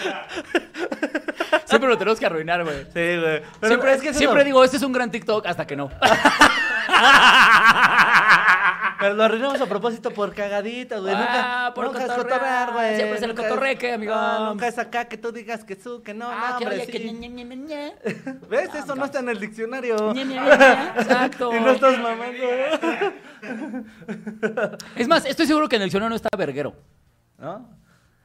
[1.66, 2.82] Siempre lo tenemos que arruinar, güey.
[2.84, 3.42] Sí, güey.
[3.60, 5.90] Pero Siempre, es que siempre digo, este es un gran TikTok, hasta que no.
[9.00, 11.14] Pero lo arruinamos a propósito por cagadita, güey.
[11.14, 12.28] Nunca, Ah, por nunca es cotorrear.
[12.38, 12.96] cotorrear, güey.
[12.96, 14.14] Siempre es el Nunca cotorreque, amigo.
[14.14, 16.86] No, nunca es acá que tú digas que su, que no, Ah, no, que hombre,
[16.86, 17.10] que sí.
[17.12, 17.94] ñe, ñe, ñe, ñe.
[18.50, 18.74] ¿Ves?
[18.74, 20.10] Eso no está en el diccionario.
[20.14, 21.50] Exacto.
[21.56, 22.44] Y no estás mamando.
[24.96, 26.74] Es más, estoy seguro que en el diccionario no está verguero.
[27.38, 27.70] ¿No?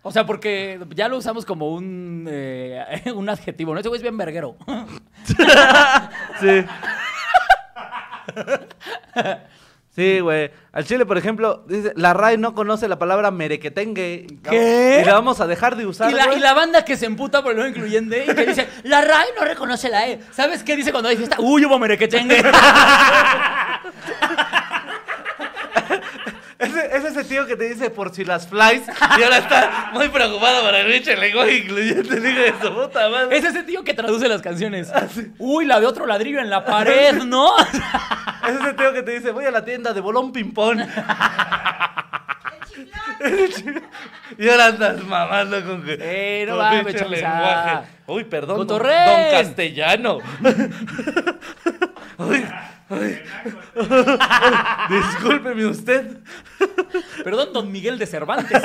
[0.07, 3.79] O sea, porque ya lo usamos como un, eh, un adjetivo, ¿no?
[3.79, 4.55] Ese güey es bien verguero.
[6.39, 6.63] Sí.
[9.95, 10.51] Sí, güey.
[10.73, 14.27] Al chile, por ejemplo, dice, la RAE no conoce la palabra merequetengue.
[14.43, 14.99] ¿Qué?
[15.01, 16.37] Y la vamos a dejar de usar, Y la, güey.
[16.37, 19.27] y la banda que se emputa por el no incluyente y que dice, la RAE
[19.39, 20.19] no reconoce la E.
[20.31, 21.37] ¿Sabes qué dice cuando hay fiesta?
[21.39, 22.43] Uy, hubo merequetengue.
[26.65, 28.83] Ese, es ese tío que te dice por si las flies
[29.19, 32.19] y ahora está muy preocupado por el bicho lenguaje incluyente.
[32.19, 33.37] Digo de su puta madre.
[33.37, 34.91] Es ese tío que traduce las canciones.
[35.37, 37.51] Uy, la de otro ladrillo en la pared, ¿no?
[38.47, 40.79] Es ese tío que te dice voy a la tienda de bolón ping-pong.
[44.37, 45.97] y ahora andas mamando con que.
[45.99, 47.07] Eh, no con chaviza.
[47.07, 47.87] lenguaje.
[48.07, 48.67] Uy, perdón.
[48.67, 48.87] Don, don
[49.31, 50.19] castellano.
[52.17, 52.45] Uy,
[52.89, 53.19] uy.
[54.89, 56.19] Discúlpeme usted.
[57.23, 58.61] Perdón, don Miguel de Cervantes.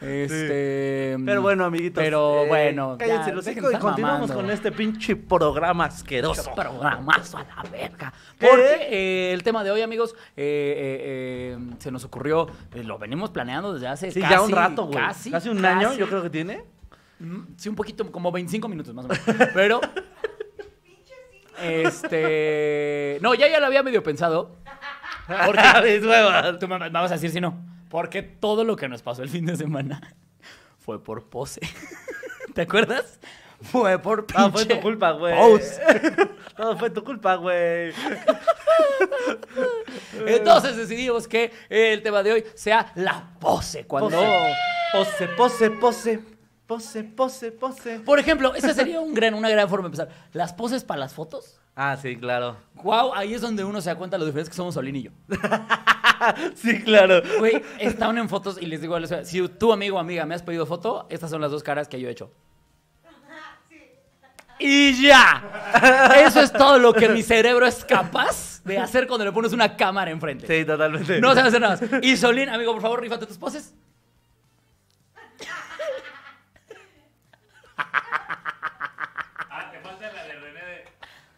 [0.00, 1.16] Este.
[1.24, 2.02] Pero bueno, amiguitos.
[2.02, 2.96] Pero eh, bueno.
[2.98, 4.34] Cállense ya, los hijos y continuamos mamando.
[4.34, 6.54] con este pinche programa asqueroso.
[6.54, 8.12] programazo a la verga.
[8.38, 13.88] Porque eh, el tema de hoy, amigos, eh, se nos ocurrió, lo venimos planeando desde
[13.88, 14.98] hace Sí, casi, ya un rato, güey.
[14.98, 16.64] Casi, Casi, un año, yo creo que tiene.
[17.18, 19.48] Mm, Sí, un poquito, como 25 minutos más o menos.
[19.54, 19.80] Pero.
[21.62, 23.18] Este.
[23.20, 24.56] No, ya, ya lo había medio pensado.
[25.46, 26.00] Porque.
[26.60, 27.64] Tú me vas a decir si no.
[27.88, 30.14] Porque todo lo que nos pasó el fin de semana
[30.78, 31.60] fue por pose.
[32.54, 33.18] ¿Te acuerdas?
[33.60, 35.34] Fue por pinche Ah, fue tu culpa, güey.
[35.36, 35.80] pose.
[36.56, 37.92] Todo fue tu culpa, güey.
[40.26, 43.84] Entonces decidimos que el tema de hoy sea la pose.
[43.86, 44.20] Cuando.
[44.92, 46.37] Pose, pose, pose.
[46.68, 48.00] Pose, pose, pose.
[48.00, 50.28] Por ejemplo, esa sería un gran, una gran forma de empezar.
[50.34, 51.58] Las poses para las fotos.
[51.74, 52.58] Ah, sí, claro.
[52.74, 55.02] Wow, ahí es donde uno se da cuenta de lo diferentes que somos Solín y
[55.04, 55.10] yo.
[56.56, 57.22] Sí, claro.
[57.38, 60.66] Güey, estaban en fotos y les digo, si tú, amigo o amiga, me has pedido
[60.66, 62.32] foto, estas son las dos caras que yo he hecho.
[64.58, 66.20] Y ya.
[66.26, 69.76] Eso es todo lo que mi cerebro es capaz de hacer cuando le pones una
[69.76, 70.46] cámara enfrente.
[70.46, 71.20] Sí, totalmente.
[71.20, 72.04] No sabes hacer nada más.
[72.04, 73.72] Y Solín, amigo, por favor, rífate tus poses.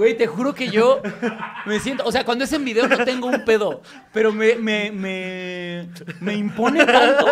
[0.00, 1.02] Güey, te juro que yo
[1.66, 3.82] me siento, o sea, cuando es en video no tengo un pedo,
[4.14, 7.26] pero me, me, me, me impone tanto,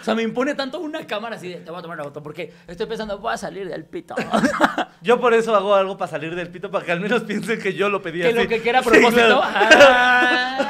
[0.00, 2.22] o sea, me impone tanto una cámara así de, te voy a tomar una foto,
[2.22, 4.14] porque estoy pensando, voy a salir del pito.
[5.02, 7.74] Yo por eso hago algo para salir del pito, para que al menos piensen que
[7.74, 8.34] yo lo pedí que así.
[8.38, 9.42] lo que quiera a Sí, propósito.
[9.68, 10.62] claro.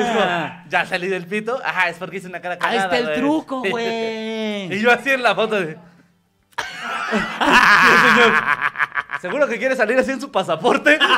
[0.00, 0.64] Es como, Ah.
[0.68, 1.60] ya salí del pito.
[1.64, 3.16] Ajá, es porque hice una cara Ahí cagada, está el güey.
[3.20, 4.72] truco, güey.
[4.74, 5.74] Y yo así en la foto de...
[5.76, 7.18] Sí,
[8.08, 8.32] señor.
[9.20, 10.98] ¿Seguro que quiere salir así en su pasaporte?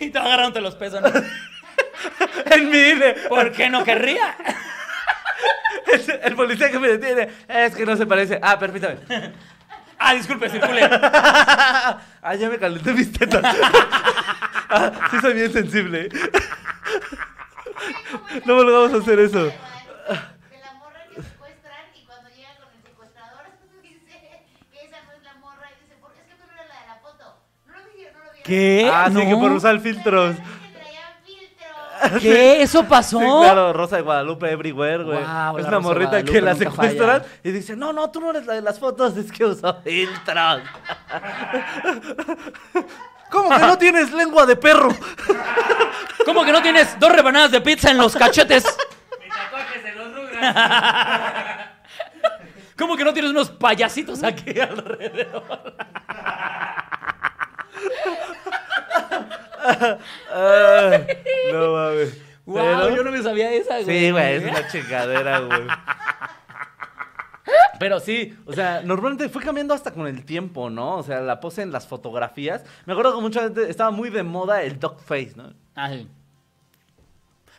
[0.00, 1.08] Y te agarrándote los pesos, ¿no?
[2.54, 3.14] en mi INE.
[3.28, 4.36] ¿Por qué no querría?
[5.86, 7.30] El, el policía que me detiene.
[7.48, 8.40] Es que no se parece.
[8.42, 8.96] Ah, permítame.
[9.98, 10.82] Ah, disculpe, circule.
[12.26, 13.44] Ah, ya me calenté mis tetas.
[14.68, 16.08] Ah, sí soy bien sensible.
[18.44, 19.44] No volvamos a hacer eso.
[19.44, 23.44] De la morra que secuestran y cuando llega con el secuestrador
[23.82, 26.68] dice que esa no es la morra y dice, porque es que tú no eres
[26.68, 27.36] la de la foto.
[27.66, 28.33] No lo vi, no lo vi.
[28.44, 28.88] ¿Qué?
[28.92, 29.20] Ah, sí, ¿No?
[29.20, 30.36] que por usar filtros.
[30.36, 30.42] Que
[30.78, 32.20] traían filtro.
[32.20, 32.62] ¿Qué?
[32.62, 33.18] ¿Eso pasó?
[33.18, 35.18] Sí, claro, Rosa de Guadalupe Everywhere, güey.
[35.20, 37.32] Guau, es una morrita que la secuestran falla.
[37.42, 40.60] y dice, no, no, tú no eres la de las fotos, es que uso filtros.
[43.30, 44.90] ¿Cómo que no tienes lengua de perro?
[46.24, 48.64] ¿Cómo que no tienes dos rebanadas de pizza en los cachetes?
[49.20, 50.04] Mi tatuaje de los.
[52.76, 55.76] ¿Cómo que no tienes unos payasitos aquí alrededor?
[60.32, 61.06] Ay,
[61.52, 62.20] no mames.
[62.46, 63.98] Wow, Pero- yo no me sabía esa, güey.
[63.98, 65.62] Sí, güey, es una chingadera, güey.
[67.78, 70.96] Pero sí, o sea, normalmente fue cambiando hasta con el tiempo, ¿no?
[70.98, 72.64] O sea, la pose en las fotografías.
[72.86, 75.52] Me acuerdo que mucha gente estaba muy de moda el dog face, ¿no?
[75.74, 76.06] Ah, sí.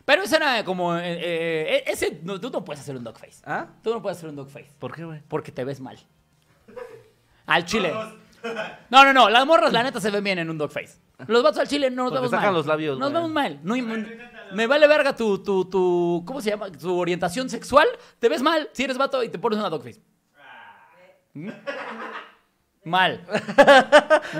[0.04, 0.96] Pero ese era como.
[0.96, 3.42] eh, eh, ese, no, tú no puedes hacer un dogface.
[3.44, 3.66] ¿Ah?
[3.82, 4.70] Tú no puedes hacer un dogface.
[4.78, 5.20] ¿Por qué, güey?
[5.28, 5.98] Porque te ves mal.
[7.46, 7.92] Al chile.
[8.90, 9.28] No, no, no.
[9.30, 10.98] Las morras, la neta, se ven bien en un dogface.
[11.26, 12.54] Los vatos al chile no nos Porque vemos sacan mal.
[12.54, 13.22] los labios, Nos güey.
[13.22, 13.58] vemos mal.
[13.62, 14.06] No, me,
[14.52, 16.22] me vale verga tu, tu, tu.
[16.26, 16.70] ¿Cómo se llama?
[16.70, 17.86] Tu orientación sexual.
[18.18, 20.00] Te ves mal si eres vato y te pones una dogface.
[21.34, 21.50] ¿Mm?
[22.84, 23.24] Mal.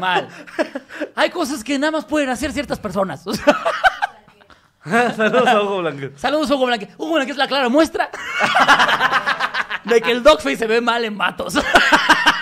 [0.01, 0.29] Mal.
[1.15, 3.27] Hay cosas que nada más pueden hacer ciertas personas.
[3.27, 6.17] O sea, Saludos a Hugo Blanco.
[6.17, 6.89] Saludos, Hugo Blanque.
[6.97, 8.09] Hugo Blanque es la clara muestra
[9.85, 11.55] de que el dogface se ve mal en vatos.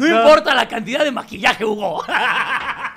[0.00, 2.02] No, importa la cantidad de maquillaje, Hugo.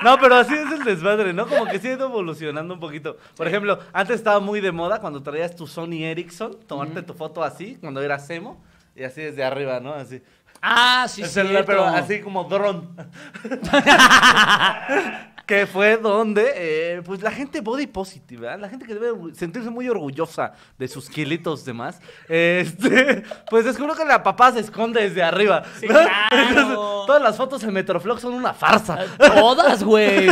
[0.04, 1.48] No, pero así es el desmadre, ¿no?
[1.48, 3.18] Como que sí ha ido evolucionando un poquito.
[3.38, 7.44] Por ejemplo, antes estaba muy de moda cuando traías tu Sony Ericsson, tomarte tu foto
[7.44, 8.62] así, cuando eras emo,
[8.96, 9.94] y así desde arriba, ¿no?
[9.94, 10.22] Así.
[10.62, 11.42] Ah, sí, sí.
[11.66, 12.96] pero así como dron.
[15.46, 18.60] que fue donde, eh, pues la gente body positive, ¿verdad?
[18.60, 23.96] La gente que debe sentirse muy orgullosa de sus kilitos de más, este, pues descubrió
[23.96, 25.64] que la papá se esconde desde arriba.
[25.80, 25.96] Sí, ¿no?
[25.96, 26.28] claro.
[26.32, 26.76] Entonces,
[27.08, 29.00] todas las fotos en Metroflog son una farsa.
[29.18, 30.28] Todas, güey.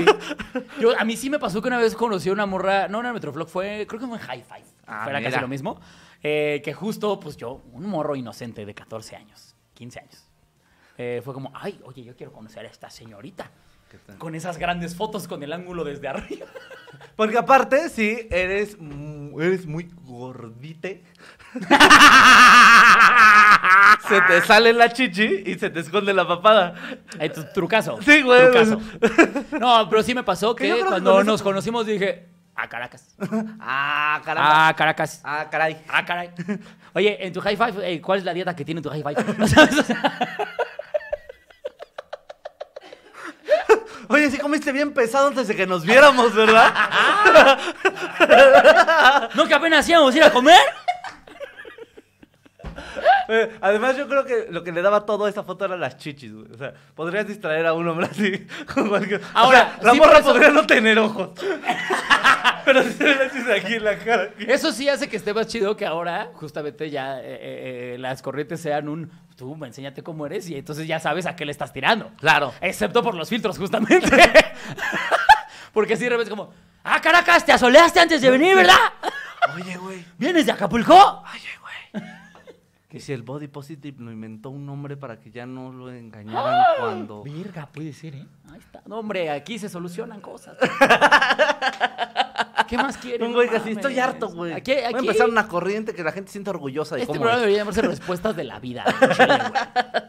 [0.79, 3.07] Yo, a mí sí me pasó que una vez conocí a una morra, no en
[3.07, 4.65] el Metroflog, fue, creo que fue en High Five.
[4.87, 5.21] Ah, mira.
[5.21, 5.79] casi lo mismo.
[6.23, 10.27] eh, que justo, pues yo, un morro inocente de 14 años, 15 años.
[10.97, 13.51] eh, fue como, ay, oye, yo quiero conocer a esta señorita.
[14.17, 16.45] Con esas grandes fotos con el ángulo desde arriba.
[17.15, 18.77] Porque aparte, sí, eres,
[19.39, 21.03] eres muy gordite.
[24.07, 26.73] se te sale la chichi y se te esconde la papada.
[27.33, 27.99] Tu- trucazo.
[28.01, 28.51] Sí, güey.
[28.51, 28.79] Trucazo.
[29.59, 33.15] No, pero sí me pasó Que cuando nos conocimos dije, a Caracas.
[33.59, 34.67] Ah, caramba.
[34.69, 35.21] Ah, Caracas.
[35.23, 35.77] Ah, caray.
[35.87, 36.31] Ah, caray.
[36.93, 39.15] Oye, en tu high five, eh, ¿cuál es la dieta que tiene tu high five?
[39.37, 39.77] ¿No sabes?
[39.79, 40.17] O sea,
[44.11, 46.73] Oye, sí comiste bien pesado antes de que nos viéramos, ¿verdad?
[49.35, 50.59] ¿No que apenas íbamos a ir a comer?
[53.27, 55.97] Eh, además, yo creo que lo que le daba todo a esa foto eran las
[55.97, 56.47] chichis, güey.
[56.53, 58.45] O sea, podrías distraer a un hombre así.
[58.73, 61.29] con cualquier- Ahora, o sea, la sí, morra eso- podría no tener ojos.
[62.65, 64.29] Pero si le haces aquí en la cara.
[64.39, 67.23] Eso sí hace que esté más chido que ahora, justamente ya eh,
[67.93, 69.11] eh, las corrientes sean un.
[69.35, 72.11] Tú, enséñate cómo eres y entonces ya sabes a qué le estás tirando.
[72.19, 72.53] Claro.
[72.61, 74.07] Excepto por los filtros, justamente.
[75.73, 76.53] Porque si de repente como.
[76.83, 78.75] Ah, Caracas, te asoleaste antes de venir, ¿verdad?
[79.55, 80.05] Oye, güey.
[80.17, 80.93] ¿Vienes de Acapulco?
[81.33, 81.60] Oye, güey.
[82.91, 86.63] Que si el body positive lo inventó un hombre para que ya no lo engañaran
[86.77, 87.23] cuando.
[87.23, 88.27] Virga, puede ser, ¿eh?
[88.51, 88.81] Ahí está.
[88.85, 90.57] No, hombre, aquí se solucionan cosas.
[92.67, 93.21] ¿Qué más quieres?
[93.25, 94.51] Un güey No que así, estoy harto, güey.
[94.53, 97.21] Aquí, Voy a aquí- empezar una corriente que la gente sienta orgullosa de Este cómo
[97.21, 97.41] programa es.
[97.41, 98.83] debería llamarse Respuestas de la Vida.
[98.99, 100.03] chile, güey.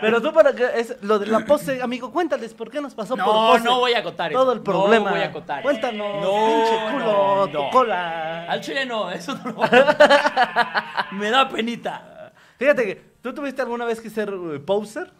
[0.00, 3.16] Pero tú para que es lo de la pose, amigo, cuéntales por qué nos pasó
[3.16, 3.64] por No, pose.
[3.64, 4.40] no voy a contar eso.
[4.40, 5.10] Todo el problema.
[5.10, 5.62] No voy a contar.
[5.62, 7.70] Cuéntanos, No, pinche culo, no, tu no.
[7.70, 8.44] cola.
[8.50, 11.06] Al chile no, eso no lo voy a contar.
[11.12, 12.32] Me da penita.
[12.58, 15.12] Fíjate que, ¿tú tuviste alguna vez que ser eh, poser?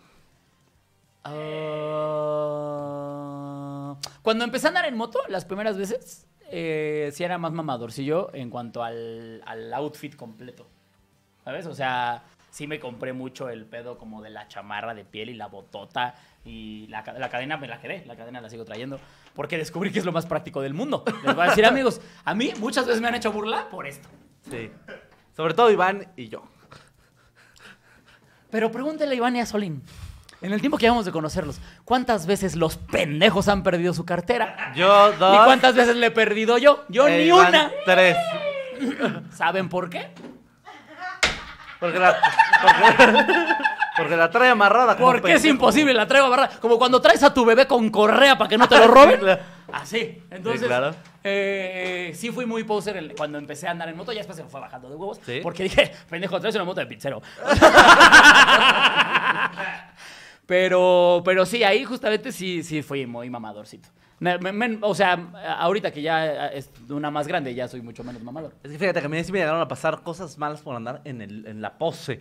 [2.23, 8.31] Ah, cuando empecé a andar en moto, las primeras veces, eh, sí era más mamadorcillo
[8.35, 10.66] en cuanto al, al outfit completo.
[11.45, 11.66] ¿Sabes?
[11.66, 15.35] O sea, sí me compré mucho el pedo como de la chamarra de piel y
[15.35, 19.01] la botota y la, la cadena me la quedé, la cadena la sigo trayendo,
[19.35, 21.03] porque descubrí que es lo más práctico del mundo.
[21.25, 24.09] Les voy a decir, amigos, a mí muchas veces me han hecho burla por esto.
[24.51, 24.71] Sí.
[25.35, 26.43] Sobre todo Iván y yo.
[28.51, 29.83] Pero pregúntele a Iván y a Solín.
[30.43, 34.75] En el tiempo que llevamos de conocerlos, ¿cuántas veces los pendejos han perdido su cartera?
[34.75, 35.37] Yo dos.
[35.37, 36.85] ¿Y cuántas veces le he perdido yo?
[36.91, 37.71] Yo eh, ni Iván, una.
[37.87, 38.17] Tres.
[39.31, 40.11] ¿Saben por qué?
[41.83, 42.16] Porque la,
[42.62, 43.35] porque,
[43.97, 44.97] porque la trae amarrada.
[44.97, 46.61] Porque es imposible, la traigo agarrada.
[46.61, 49.21] Como cuando traes a tu bebé con correa para que no te lo roben.
[49.73, 50.23] Así.
[50.31, 50.95] Entonces, Sí, claro.
[51.25, 54.12] eh, sí fui muy poser el- cuando empecé a andar en moto.
[54.12, 55.18] Ya después se me fue bajando de huevos.
[55.27, 55.40] Sí.
[55.42, 57.21] Porque dije, pendejo, traes una moto de pizzero.
[60.47, 63.88] pero, pero sí, ahí justamente sí, sí fui muy mamadorcito.
[64.22, 65.14] Me- me- me- o sea,
[65.58, 68.54] ahorita que ya es una más grande, ya soy mucho menos mamador.
[68.62, 71.00] Es que fíjate que a mí sí me llegaron a pasar cosas malas por andar
[71.04, 72.20] en, el, en la pose.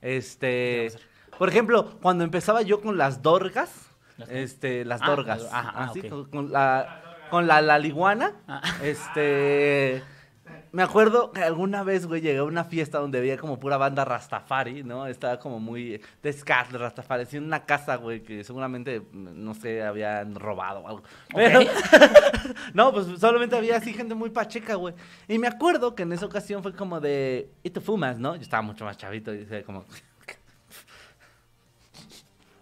[0.00, 0.92] Este.
[1.38, 3.86] Por ejemplo, cuando empezaba yo con las dorgas,
[4.28, 5.42] Este, las Ah, dorgas.
[5.42, 6.08] las- ajá, ah, Así, ok.
[6.08, 8.32] con, con la, con la.
[8.48, 8.62] Ah.
[8.82, 10.02] Este.
[10.72, 14.04] Me acuerdo que alguna vez, güey, llegué a una fiesta donde había como pura banda
[14.04, 15.06] Rastafari, ¿no?
[15.06, 17.26] Estaba como muy de ska, de Rastafari.
[17.32, 21.02] En una casa, güey, que seguramente, no sé, habían robado o algo.
[21.34, 21.60] Pero,
[22.74, 24.94] no, pues solamente había así gente muy pacheca, güey.
[25.26, 28.36] Y me acuerdo que en esa ocasión fue como de, ¿y tú fumas, no?
[28.36, 29.84] Yo estaba mucho más chavito y decía como,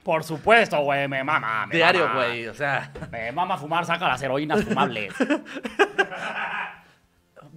[0.07, 1.67] Por supuesto, güey, me mama.
[1.67, 2.93] me diario, güey, o sea.
[3.11, 5.13] Me mama fumar, saca las heroínas fumables.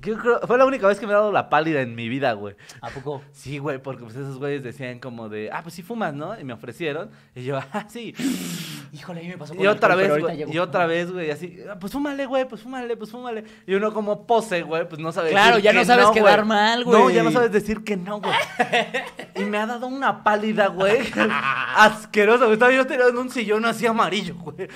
[0.01, 2.33] Yo creo, fue la única vez que me he dado la pálida en mi vida,
[2.33, 2.55] güey.
[2.81, 3.21] ¿A poco?
[3.31, 6.39] Sí, güey, porque pues esos güeyes decían como de, ah, pues sí fumas, ¿no?
[6.39, 7.09] Y me ofrecieron.
[7.35, 8.13] Y yo, ah, sí.
[8.91, 10.55] Híjole, a mí me pasó con Y el otra alcohol, vez, güey.
[10.55, 13.43] Y otra vez, güey, así, "Ah, pues fúmale, güey, pues fúmale, pues fúmale.
[13.67, 16.17] Y uno como pose, güey, pues no sabe Claro, decir ya no que sabes güey.
[16.19, 16.99] quedar mal, güey.
[16.99, 18.33] No, ya no sabes decir que no, güey.
[19.35, 20.99] y me ha dado una pálida, güey.
[21.75, 22.53] Asquerosa, güey.
[22.53, 24.67] Estaba yo tirado en un sillón así amarillo, güey.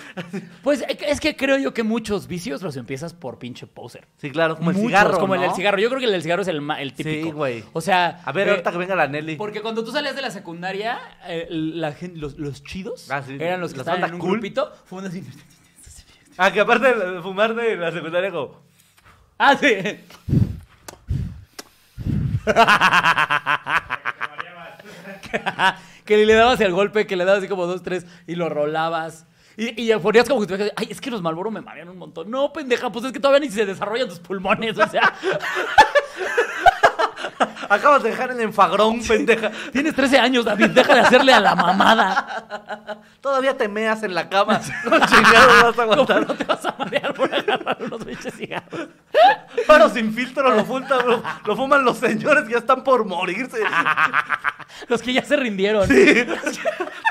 [0.64, 4.08] Pues es que- creo yo que muchos vicios los empiezas por pinche poser.
[4.18, 5.78] Sí, claro, como el Muchos, cigarro, como el del cigarro.
[5.80, 7.26] Yo creo que el del cigarro es el, ma- el típico.
[7.28, 7.64] Sí, güey.
[7.74, 8.22] O sea.
[8.26, 9.36] A ver, eh, ahorita que venga la Nelly.
[9.36, 13.38] Porque cuando tú salías de la secundaria, eh, la gen- los, los chidos Ah, sí,
[13.40, 14.32] eran los que la estaban en banda un cool.
[14.40, 15.24] grupito fumando así.
[16.38, 18.60] Ah, que aparte de fumar de la secundaria, como...
[19.38, 19.68] Ah, sí.
[26.06, 29.26] que le dabas el golpe, que le dabas así como dos, tres y lo rolabas.
[29.58, 32.30] Y, y ponías como que te ay, es que los Malboro me marean un montón.
[32.30, 35.14] No, pendeja, pues es que todavía ni se desarrollan tus pulmones, o sea,
[37.70, 39.52] Acabas de dejar el enfagrón, pendeja.
[39.72, 43.02] tienes 13 años, David, deja de hacerle a la mamada.
[43.22, 44.60] Todavía te meas en la cama.
[44.86, 46.28] No chingado vas a ¿Cómo aguantar.
[46.28, 48.88] no te vas a marear por agarrar unos pinches cigarros?
[49.68, 53.60] Pero sin filtro lo, fulta- lo, lo fuman los señores que ya están por morirse.
[54.88, 55.88] Los que ya se rindieron.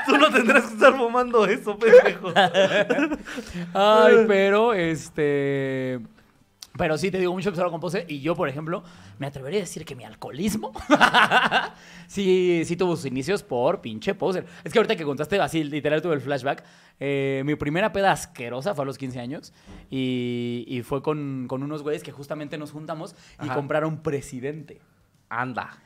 [0.05, 2.31] Tú no tendrás que estar fumando eso, pendejo.
[3.73, 5.99] Ay, pero este.
[6.75, 8.03] Pero sí, te digo, mucho empezaron con pose.
[8.07, 8.83] Y yo, por ejemplo,
[9.19, 10.71] me atrevería a decir que mi alcoholismo
[12.07, 14.45] sí, sí tuvo sus inicios por pinche poser.
[14.63, 16.63] Es que ahorita que contaste así, literal, tuve el flashback.
[16.99, 19.53] eh, mi primera peda asquerosa fue a los 15 años.
[19.89, 23.55] Y, y fue con, con unos güeyes que justamente nos juntamos y Ajá.
[23.55, 24.81] compraron presidente.
[25.29, 25.77] Anda.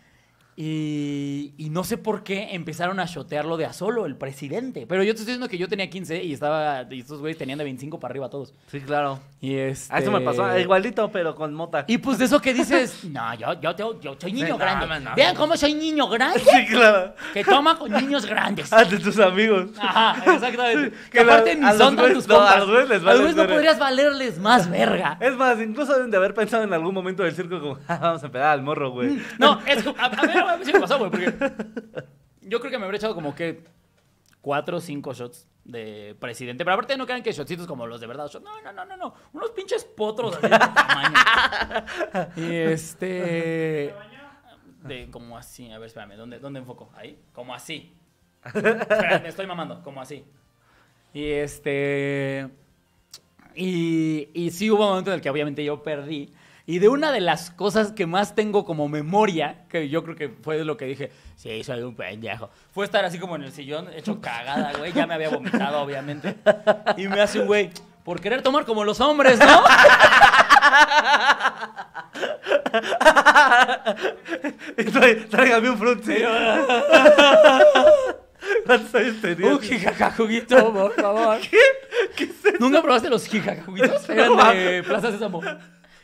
[0.59, 4.87] Y, y no sé por qué empezaron a shotearlo de a solo, el presidente.
[4.87, 6.83] Pero yo te estoy diciendo que yo tenía 15 y estaba.
[6.89, 8.55] Y estos güeyes tenían de 25 para arriba todos.
[8.71, 9.19] Sí, claro.
[9.39, 9.93] Y este...
[9.93, 11.85] A eso me pasó igualito, pero con mota.
[11.87, 14.87] Y pues de eso que dices, no, yo, yo, yo, yo soy niño grande.
[14.87, 15.15] no, no.
[15.15, 17.13] Vean cómo soy niño grande Sí, claro.
[17.33, 18.73] que toma con niños grandes.
[18.73, 19.67] Ah, de tus amigos.
[19.79, 20.97] Ajá, exactamente.
[21.11, 22.59] Que Que la- aparte ni son tan tus no, a compas.
[22.61, 25.17] los güeyes les vale no podrías valerles más verga.
[25.21, 28.23] Es más, incluso deben de haber pensado en algún momento del circo como, "Ah, vamos
[28.23, 29.21] a empedar al morro, güey.
[29.37, 31.33] No, es que, a, a ver, me pasó, güey, porque
[32.41, 33.63] yo creo que me habría echado como que
[34.41, 36.63] cuatro o cinco shots de presidente.
[36.63, 38.29] Pero aparte no quedan que shotcitos como los de verdad.
[38.29, 38.43] shot.
[38.43, 39.13] No, no, no, no, no.
[39.33, 41.15] Unos pinches potros así de tamaño.
[42.37, 43.93] Y este...
[44.83, 45.69] De como así.
[45.71, 46.15] A ver, espérame.
[46.15, 46.89] ¿Dónde, dónde enfoco?
[46.95, 47.19] Ahí.
[47.33, 47.93] Como así.
[48.45, 49.83] Espera, me estoy mamando.
[49.83, 50.23] Como así.
[51.13, 52.49] Y este...
[53.55, 56.31] Y, y sí hubo un momento en el que obviamente yo perdí.
[56.69, 60.27] Y de una de las cosas que más tengo como memoria, que yo creo que
[60.27, 63.53] fue de lo que dije, sí, soy un pendejo, fue estar así como en el
[63.53, 64.91] sillón, hecho cagada, güey.
[64.91, 66.35] Ya me había vomitado, obviamente.
[66.97, 67.69] Y me hace un güey,
[68.03, 69.45] por querer tomar como los hombres, ¿no?
[75.29, 76.15] Tráigame un frutzi.
[78.65, 79.53] ¿Cuántos años tenías?
[79.53, 81.37] Un jijajajuguito, por favor.
[81.39, 81.59] ¿Qué?
[82.15, 82.57] ¿Qué es eso?
[82.59, 84.09] ¿Nunca probaste los jijajajuguitos?
[84.09, 85.41] Eran de Plaza Sésamo.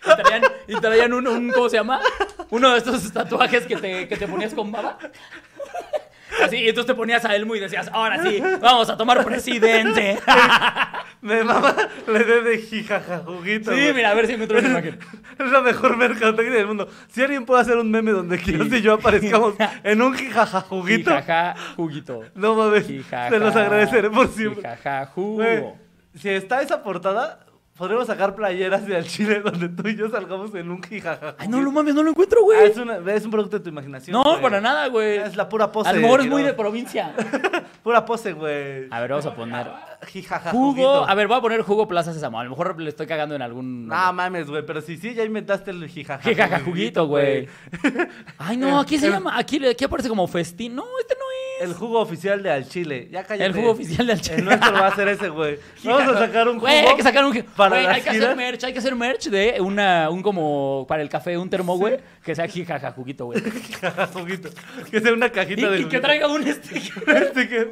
[0.05, 1.99] Y traían, y traían un, un- ¿cómo se llama?
[2.49, 4.97] Uno de estos tatuajes que te, que te ponías con baba.
[6.43, 10.17] Así, y entonces te ponías a Elmo y decías, ahora sí, vamos a tomar presidente.
[11.21, 11.73] Me mama
[12.07, 13.71] le dé de jijaja juguito.
[13.71, 14.99] Sí, mira, a ver si encuentro una imagen.
[15.39, 16.89] Es la mejor mercadotecnia del mundo.
[17.09, 21.11] Si alguien puede hacer un meme donde Quiroz y yo aparezcamos en un jijaja juguito,
[21.11, 22.23] Jijaja, juguito.
[22.35, 24.63] no mames, Jijaja, se los agradeceré por siempre.
[24.69, 25.77] Jijaja, jugo.
[26.19, 27.42] Si está esa portada,
[27.77, 31.35] podríamos sacar playeras de al chile donde tú y yo salgamos en un jijaja.
[31.37, 32.65] Ay, no lo mames, no lo encuentro, Ah, güey.
[32.71, 34.13] es, una- es un producto de tu imaginación.
[34.13, 34.41] No, güey.
[34.41, 35.17] para nada, güey.
[35.17, 35.89] Es la pura pose.
[35.89, 37.13] A lo mejor es muy de provincia.
[37.83, 38.87] Pura pose, güey.
[38.91, 39.67] A ver, vamos a poner.
[40.05, 41.07] Jijaja Jugo.
[41.07, 42.39] A ver, voy a poner jugo Plaza Sésamo.
[42.39, 43.87] A lo mejor le estoy cagando en algún.
[43.87, 46.23] No mames, güey, pero si sí, ya inventaste el jijaja.
[46.29, 47.47] Jijaja juguito, güey.
[48.37, 49.37] Ay, no, aquí se llama.
[49.37, 50.75] Aquí, aquí aparece como festín.
[50.75, 51.69] No, este no es.
[51.69, 53.07] El jugo oficial de al chile.
[53.11, 53.45] Ya cállate.
[53.45, 54.37] El jugo oficial de al chile.
[54.37, 55.59] El nuestro va a ser ese, güey.
[55.83, 56.67] Vamos a sacar un jugo.
[56.67, 57.43] Güey, hay que sacar un.
[57.55, 58.63] para güey, hay que hacer merch.
[58.63, 60.09] Hay que hacer merch de una.
[60.09, 60.85] Un como.
[60.87, 61.99] Para el café, un termo, güey.
[62.23, 63.41] Que sea jijaja juguito, güey.
[63.67, 64.49] Jijaja juguito.
[64.89, 67.03] Que sea una Y, cajita de y que traiga un sticker.
[67.15, 67.69] Este que-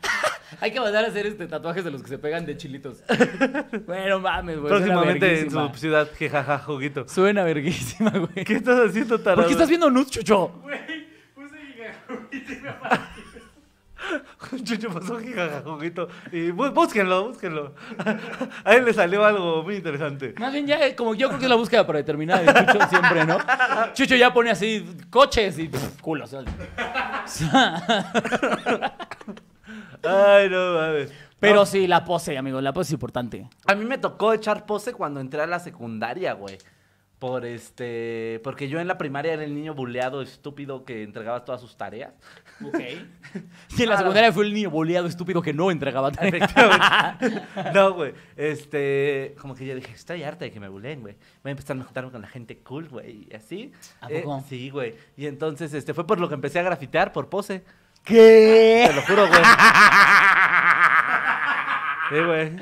[0.60, 3.02] Hay que mandar a hacer este tatuajes de los que se pegan de chilitos.
[3.86, 4.68] bueno, mames, güey.
[4.68, 7.08] Próximamente en su ciudad, jejaja, juguito.
[7.08, 8.44] Suena verguísima, güey.
[8.44, 9.36] ¿Qué estás haciendo, tarado?
[9.42, 10.48] ¿Por qué estás viendo nudes, Chucho?
[10.62, 12.72] Güey, puse gigajuguito y me.
[14.64, 16.08] Chucho pasó jijaja, juguito.
[16.32, 17.74] Y bú- búsquenlo, búsquenlo.
[18.64, 20.34] A él le salió algo muy interesante.
[20.38, 23.24] Más bien ya, eh, como yo creo que es la búsqueda predeterminada de Chucho siempre,
[23.24, 23.38] ¿no?
[23.94, 26.34] Chucho ya pone así coches y pff, culos.
[30.04, 31.12] Ay, no mames.
[31.40, 33.48] Pero No, sí, la pose, amigos, la pose es importante.
[33.66, 36.58] A mí me tocó echar pose cuando entré a la secundaria, güey.
[37.18, 38.40] Por este.
[38.42, 42.12] Porque yo en la primaria era el niño buleado estúpido que entregaba todas sus tareas.
[42.64, 42.78] Ok.
[43.78, 46.34] Y en la secundaria fue el niño boleado estúpido que no entregaba tareas.
[46.34, 47.42] Efectivamente.
[47.74, 48.12] No, güey.
[48.36, 49.36] Este.
[49.40, 51.14] Como que yo dije, estoy harta de que me buleen, güey.
[51.44, 53.28] Voy a empezar a juntarme con la gente cool, güey.
[53.30, 53.72] Y así.
[54.00, 54.44] ¿A Eh, poco?
[54.48, 54.94] sí, güey.
[55.16, 57.64] Y entonces, este, fue por lo que empecé a grafitear por pose.
[58.04, 58.84] ¿Qué?
[58.88, 59.42] Te lo juro, güey.
[62.10, 62.56] Sí, güey.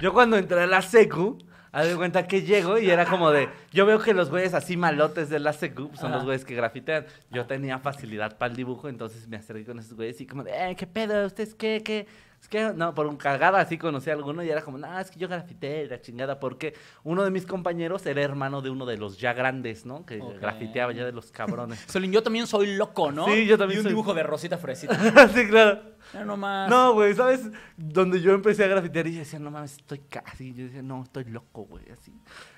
[0.00, 1.38] Yo cuando entré a la secu,
[1.72, 3.48] haz de cuenta que llego y era como de.
[3.72, 6.54] Yo veo que los güeyes así malotes de la secu pues, son los güeyes que
[6.54, 7.06] grafitean.
[7.30, 10.70] Yo tenía facilidad para el dibujo, entonces me acerqué con esos güeyes y como de,
[10.70, 11.26] eh, ¿qué pedo?
[11.26, 11.82] ¿Ustedes qué?
[11.84, 12.06] ¿Qué?
[12.44, 15.10] Es que, no, por un cagada así conocí a alguno y era como, no, es
[15.10, 18.98] que yo grafiteé la chingada porque uno de mis compañeros era hermano de uno de
[18.98, 20.04] los ya grandes, ¿no?
[20.04, 21.82] Que grafiteaba ya de los cabrones.
[21.88, 23.24] Solín, yo también soy loco, ¿no?
[23.24, 24.94] Sí, yo también Y un soy- dibujo de Rosita Fresita.
[25.28, 25.94] sí, claro.
[26.12, 26.68] No, no más.
[26.68, 27.40] No, güey, ¿sabes?
[27.78, 30.52] Donde yo empecé a grafitear y yo decía, no mames, estoy casi.
[30.52, 32.12] Yo decía, no, estoy loco, güey, así.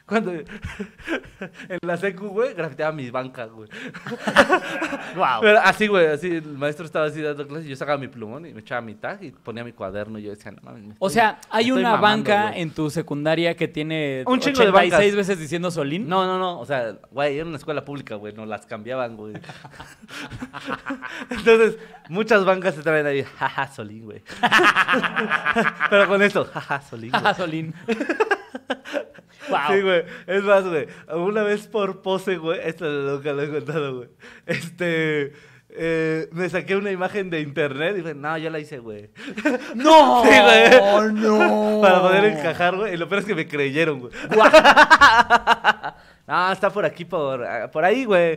[0.06, 0.30] Cuando
[1.68, 3.68] en la secu, güey, grafiteaba mis bancas, güey.
[5.16, 5.40] Wow.
[5.40, 8.44] Pero así, güey, así, el maestro estaba así dando clases y yo sacaba mi plumón
[8.46, 10.82] y me echaba mi tag y ponía mi cuaderno y yo decía, no mames.
[10.84, 12.60] me O sea, hay una mamando, banca güey".
[12.62, 15.16] en tu secundaria que tiene Un chingo de 86 bancas.
[15.16, 16.06] veces diciendo Solín.
[16.08, 19.34] No, no, no, o sea, güey, era una escuela pública, güey, no las cambiaban, güey.
[21.30, 21.78] Entonces,
[22.08, 24.22] muchas bancas se traen ahí, jaja, Solín, güey.
[25.88, 27.14] Pero con esto, jaja, Solín.
[27.14, 27.74] Ajá, Solín.
[29.48, 29.58] Wow.
[29.70, 30.04] Sí, güey.
[30.26, 30.86] Es más, güey.
[31.14, 32.60] Una vez por pose, güey.
[32.64, 34.08] Esto nunca lo he contado, güey.
[34.46, 35.32] Este.
[35.78, 39.10] eh, me saqué una imagen de internet y dije, no, yo la hice, güey.
[39.74, 41.12] No, Sí, güey.
[41.14, 41.80] no.
[41.82, 42.94] Para poder encajar, güey.
[42.94, 44.12] Y lo peor es que me creyeron, güey.
[46.26, 48.36] No, está por aquí, por, ah, por ahí, güey.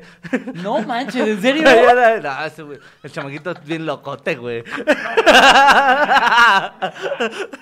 [0.55, 1.63] No manches, ¿en serio?
[2.21, 2.77] No, ese, güey.
[3.01, 4.63] El chamaquito es bien locote, güey.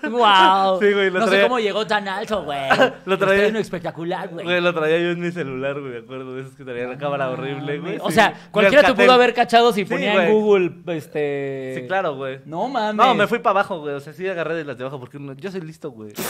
[0.04, 0.80] Wow.
[0.82, 2.60] Sí, güey, lo no sé traía- cómo llegó tan alto, güey.
[3.06, 4.46] Lo traía- Está en lo espectacular, güey.
[4.46, 5.94] Güey, lo traía yo en mi celular, güey.
[5.94, 7.98] Me acuerdo de esos que traían la cámara horrible, güey.
[8.02, 10.26] O Sí, sea, cualquiera te pudo haber cachado si Sí, ponía güey.
[10.28, 11.74] en Google, este...
[11.80, 12.40] Sí, claro, güey.
[12.46, 12.96] No mames.
[12.96, 13.96] No, me fui para abajo, güey.
[13.96, 16.12] O sea, sí agarré de las de abajo porque no- yo soy listo, güey.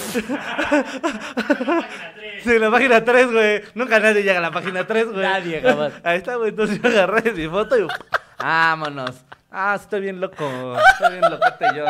[2.43, 3.61] Sí, la página 3, güey.
[3.88, 5.21] Nunca nadie llega a la página 3, güey.
[5.21, 5.93] Nadie, jamás.
[6.03, 6.49] Ahí está, güey.
[6.49, 7.88] Entonces yo agarré mi foto y
[8.39, 9.11] vámonos.
[9.51, 10.75] Ah, estoy bien loco.
[10.93, 11.85] Estoy bien locote yo.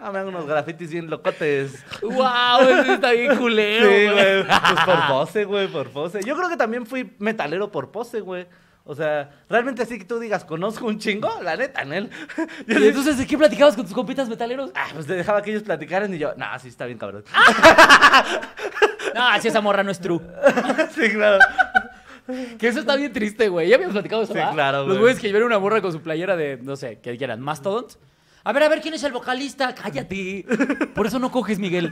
[0.00, 1.84] Ah, me hago unos grafitis bien locotes.
[2.02, 4.42] Wow, eso está bien culero, Sí, güey.
[4.42, 4.44] güey.
[4.46, 6.22] Pues por pose, güey, por pose.
[6.24, 8.46] Yo creo que también fui metalero por pose, güey.
[8.86, 11.84] O sea, realmente así que tú digas, conozco un chingo, la neta.
[12.66, 14.70] Yo ¿Y entonces de qué platicabas con tus compitas metaleros?
[14.74, 17.24] Ah, pues te dejaba que ellos platicaran y yo, no, sí está bien, cabrón.
[19.14, 20.20] No, si esa morra no es true.
[20.94, 21.38] sí, claro.
[22.58, 23.68] Que eso está bien triste, güey.
[23.68, 24.52] ¿Ya habíamos platicado eso, Sí, ¿va?
[24.52, 24.98] claro, Los güey.
[25.00, 27.98] güeyes que llevaron una morra con su playera de, no sé, que quieran, Mastodons.
[28.44, 29.74] A ver, a ver, ¿quién es el vocalista?
[29.74, 30.44] Cállate.
[30.94, 31.90] Por eso no coges, Miguel.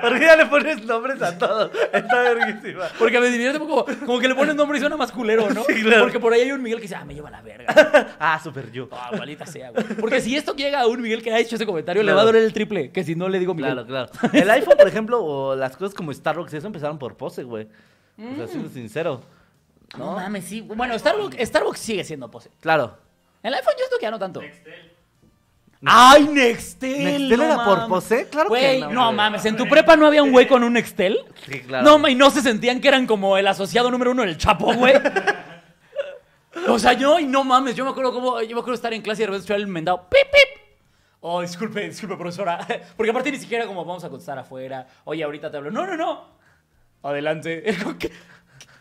[0.00, 1.70] Porque ya le pones nombres a todos.
[1.92, 2.84] Está verguísima.
[2.98, 5.64] Porque me divierte como, como que le pones nombre y suena más culero, ¿no?
[5.64, 6.02] Sí, claro.
[6.02, 7.66] Porque por ahí hay un Miguel que dice, ah, me lleva la verga.
[8.18, 8.88] Ah, super yo.
[8.90, 9.84] Ah, igualita sea, güey.
[10.00, 12.24] Porque si esto llega a un Miguel que ha hecho ese comentario, le va a
[12.24, 12.90] doler el triple.
[12.90, 13.84] Que si no le digo Miguel.
[13.86, 14.30] Claro, claro.
[14.32, 17.68] El iPhone, por ejemplo, o las cosas como Starbucks, eso empezaron por pose, güey.
[18.18, 19.22] O sea, siendo sincero.
[19.98, 20.60] No mames, sí.
[20.60, 22.50] Bueno, Starbucks, Starbucks sigue siendo pose.
[22.60, 22.96] Claro.
[23.42, 24.40] El iPhone yo esto que ya no tanto.
[25.84, 27.04] ¡Ay, Nextel!
[27.04, 28.28] ¿Nextel no era por pose?
[28.28, 29.16] Claro que Güey, no, no, güey.
[29.16, 29.44] mames.
[29.44, 31.18] ¿En tu prepa no había un güey con un Nextel?
[31.48, 31.84] Sí, claro.
[31.84, 34.72] No, ma, y no se sentían que eran como el asociado número uno del Chapo,
[34.74, 34.94] güey.
[36.68, 39.02] o sea, yo, y no mames, yo me acuerdo cómo, yo me acuerdo estar en
[39.02, 40.62] clase y de repente escuchar el mendado, pip, pip.
[41.20, 42.58] Oh, disculpe, disculpe, profesora.
[42.96, 44.86] Porque aparte ni siquiera como vamos a contestar afuera.
[45.04, 45.70] Oye, ahorita te hablo.
[45.70, 46.36] No, no, no.
[47.02, 47.64] Adelante.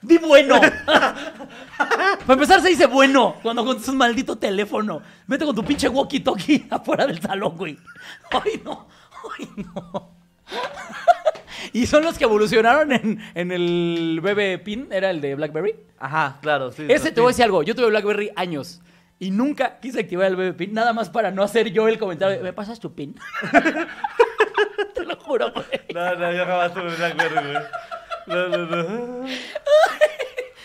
[0.01, 0.59] Di bueno.
[0.87, 5.01] Para empezar se dice bueno cuando contestas un maldito teléfono.
[5.27, 7.77] Vete con tu pinche walkie-talkie afuera del salón, güey.
[8.31, 8.87] Ay, no.
[9.39, 10.11] Ay, no.
[11.73, 15.75] Y son los que evolucionaron en, en el BB Pin, era el de BlackBerry.
[15.97, 16.85] Ajá, claro, sí.
[16.87, 18.81] Ese te voy a decir algo, yo tuve BlackBerry años
[19.19, 22.37] y nunca quise activar el BB Pin, nada más para no hacer yo el comentario
[22.37, 23.15] de, ¿me pasas tu pin?
[24.93, 25.65] te lo juro, güey.
[25.93, 27.63] No, no, yo jamás tuve Blackberry, güey.
[28.27, 29.25] No, no, no.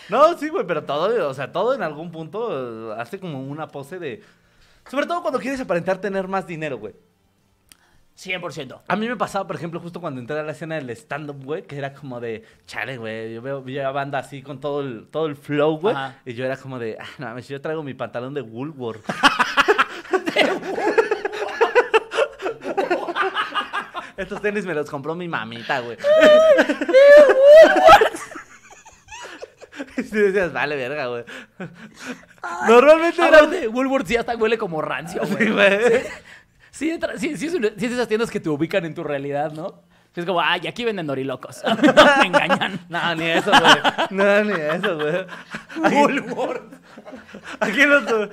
[0.09, 3.67] No, sí, güey, pero todo, o sea, todo en algún punto eh, hace como una
[3.67, 4.21] pose de...
[4.89, 6.93] Sobre todo cuando quieres aparentar tener más dinero, güey.
[8.17, 8.81] 100%.
[8.87, 11.63] A mí me pasaba, por ejemplo, justo cuando entré a la escena del stand-up, güey,
[11.63, 15.27] que era como de, chale, güey, yo veo a banda así con todo el, todo
[15.27, 15.95] el flow, güey,
[16.25, 19.05] y yo era como de, ah, no yo traigo mi pantalón de Woolworth.
[24.21, 25.97] Estos tenis me los compró mi mamita, güey.
[29.97, 31.23] Y decías, vale, verga, güey.
[32.67, 33.37] Normalmente era...
[33.39, 35.47] Aparte, Woolworth sí hasta huele como rancio, güey.
[35.47, 36.01] Sí, güey.
[36.71, 38.93] Sí, entra- sí, sí es, una- sí es de esas tiendas que te ubican en
[38.93, 39.81] tu realidad, ¿no?
[40.15, 41.61] Es como, ay, aquí venden dorilocos.
[41.63, 41.75] no
[42.19, 42.79] me engañan.
[42.89, 43.75] No, ni eso, güey.
[44.11, 45.25] No, ni eso, güey.
[45.93, 46.73] Woolworth.
[47.59, 48.29] Aquí los...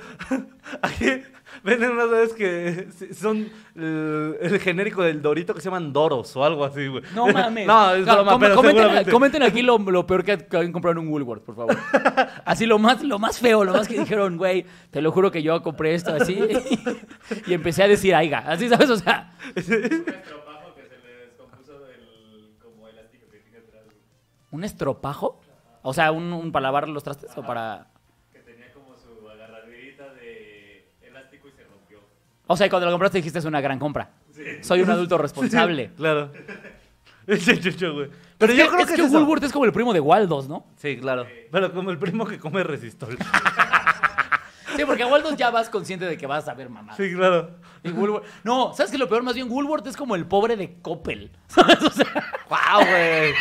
[0.81, 1.23] Aquí
[1.63, 6.43] venden unas veces que son el, el genérico del Dorito que se llaman Doros o
[6.43, 7.03] algo así, güey.
[7.15, 7.67] No mames.
[7.67, 9.11] No, es broma, com- pero comenten, seguramente.
[9.11, 11.77] comenten aquí lo, lo peor que, han comprado en un Woolworth, por favor.
[12.45, 15.41] Así lo más, lo más feo, lo más que dijeron, güey, te lo juro que
[15.43, 16.39] yo compré esto así.
[17.47, 18.39] y empecé a decir aiga.
[18.39, 18.89] Así, ¿sabes?
[18.89, 23.83] O sea, Un estropajo que se le descompuso del como elástico que tiene atrás.
[23.85, 23.97] güey.
[24.51, 25.41] ¿un estropajo?
[25.81, 27.87] O sea, ¿un, un para lavar los trastes o para...?
[28.33, 31.99] Que tenía como su agarradita de elástico y se rompió.
[32.51, 34.09] O sea, cuando lo compraste dijiste es una gran compra.
[34.61, 35.91] Soy un adulto responsable.
[35.95, 36.31] Claro.
[37.27, 37.37] Pero
[38.53, 39.11] yo Es creo que, que es.
[39.11, 40.65] Woolworth es como el primo de Waldos, ¿no?
[40.77, 41.27] Sí, claro.
[41.51, 43.17] Pero como el primo que come resistol.
[44.75, 46.95] Sí, porque a Waldos ya vas consciente de que vas a ver mamá.
[46.95, 47.49] Sí, claro.
[47.83, 49.23] Y Woolworth- No, ¿sabes qué es lo peor?
[49.23, 51.31] Más bien, Woolworth es como el pobre de Coppel.
[51.47, 51.81] ¿Sabes?
[51.83, 52.05] O sea,
[52.47, 53.33] ¡Guau, güey!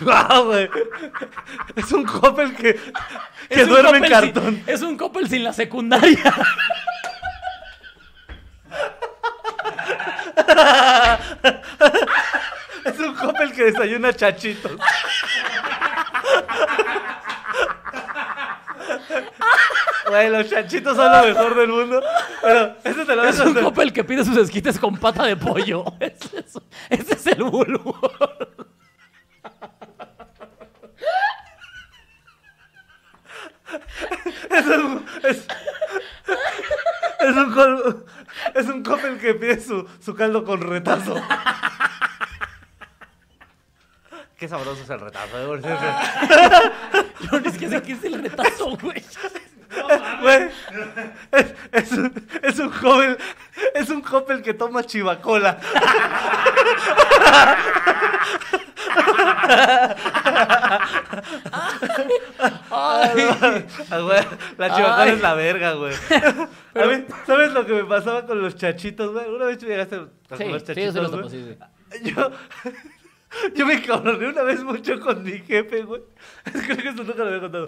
[0.00, 0.68] ¡Guau, güey!
[1.76, 2.78] Es un Coppel que,
[3.64, 4.62] duerme en sin- cartón.
[4.66, 6.34] es un Coppel sin la secundaria.
[12.84, 14.72] Es un Coppel que desayuna chachitos.
[20.08, 22.02] Güey, los chachitos son lo mejor del mundo.
[22.42, 23.54] Pero eso te lo Es un.
[23.54, 25.84] Coppel que pide sus esquites con pata de pollo.
[26.00, 26.58] Ese es,
[26.88, 28.69] ese es el Woolworth.
[34.50, 35.46] Es un, es,
[37.20, 38.06] es un, col-
[38.54, 41.14] es un Coppel que pide su, su caldo con retazo.
[44.38, 45.60] Qué sabroso es el retazo, ¿eh?
[47.30, 49.02] Yo ni siquiera sé qué es el retazo, güey.
[50.20, 50.50] Güey,
[51.30, 53.16] es, es un, es un joven,
[53.74, 55.58] es un Coppel que toma chivacola.
[63.90, 64.02] Ay.
[64.02, 64.24] Güey,
[64.58, 65.10] la chivacola Ay.
[65.12, 65.94] es la verga, güey.
[67.26, 69.28] ¿sabes lo que me pasaba con los chachitos, güey?
[69.28, 71.56] Una vez tú llegaste a Sí, comer sí, yo chachitos, sí
[71.92, 72.02] los.
[72.02, 72.30] Yo,
[73.54, 76.02] yo me cabroné una vez mucho con mi jefe, güey.
[76.44, 77.66] Creo que esto nunca lo había contado.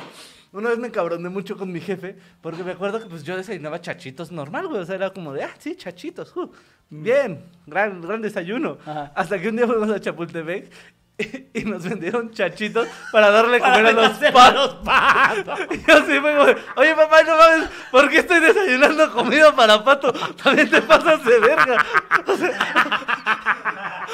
[0.52, 3.80] Una vez me cabroné mucho con mi jefe porque me acuerdo que pues yo desayunaba
[3.80, 4.82] chachitos normal, güey.
[4.82, 6.36] O sea, era como de, ah, sí, chachitos.
[6.36, 6.50] uh,
[6.90, 8.78] bien, gran, gran desayuno.
[8.84, 9.12] Ajá.
[9.14, 10.70] Hasta que un día fuimos a Chapultepec
[11.18, 14.76] y, y nos vendieron chachitos para darle de comer a los patos.
[14.84, 15.60] patos.
[15.70, 19.82] Y yo sí fue como, oye papá, no mames, ¿por qué estoy desayunando comida para
[19.84, 20.12] pato?
[20.12, 21.84] También te pasas de verga.
[22.26, 24.06] O sea,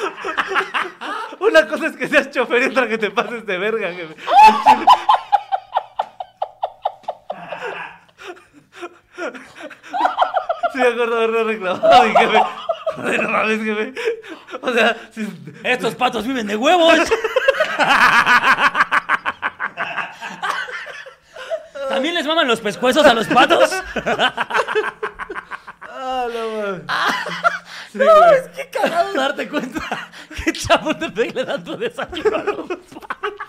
[1.39, 4.15] una cosa es que seas chofer y otra que te pases de verga, jefe.
[10.71, 12.39] Sí, me acuerdo haberle reclamado a mi jefe.
[12.97, 13.93] No mames, jefe.
[14.61, 15.27] O sea, si-
[15.63, 16.97] Estos patos viven de huevos.
[21.89, 23.69] ¿También les maman los pescuezos a los patos?
[25.81, 26.81] Ah, no mames.
[27.91, 28.35] Sí, No, güey.
[28.39, 29.81] es que cagado darte cuenta
[30.43, 33.39] que Chapultepec le dan tu desayuno a los patos.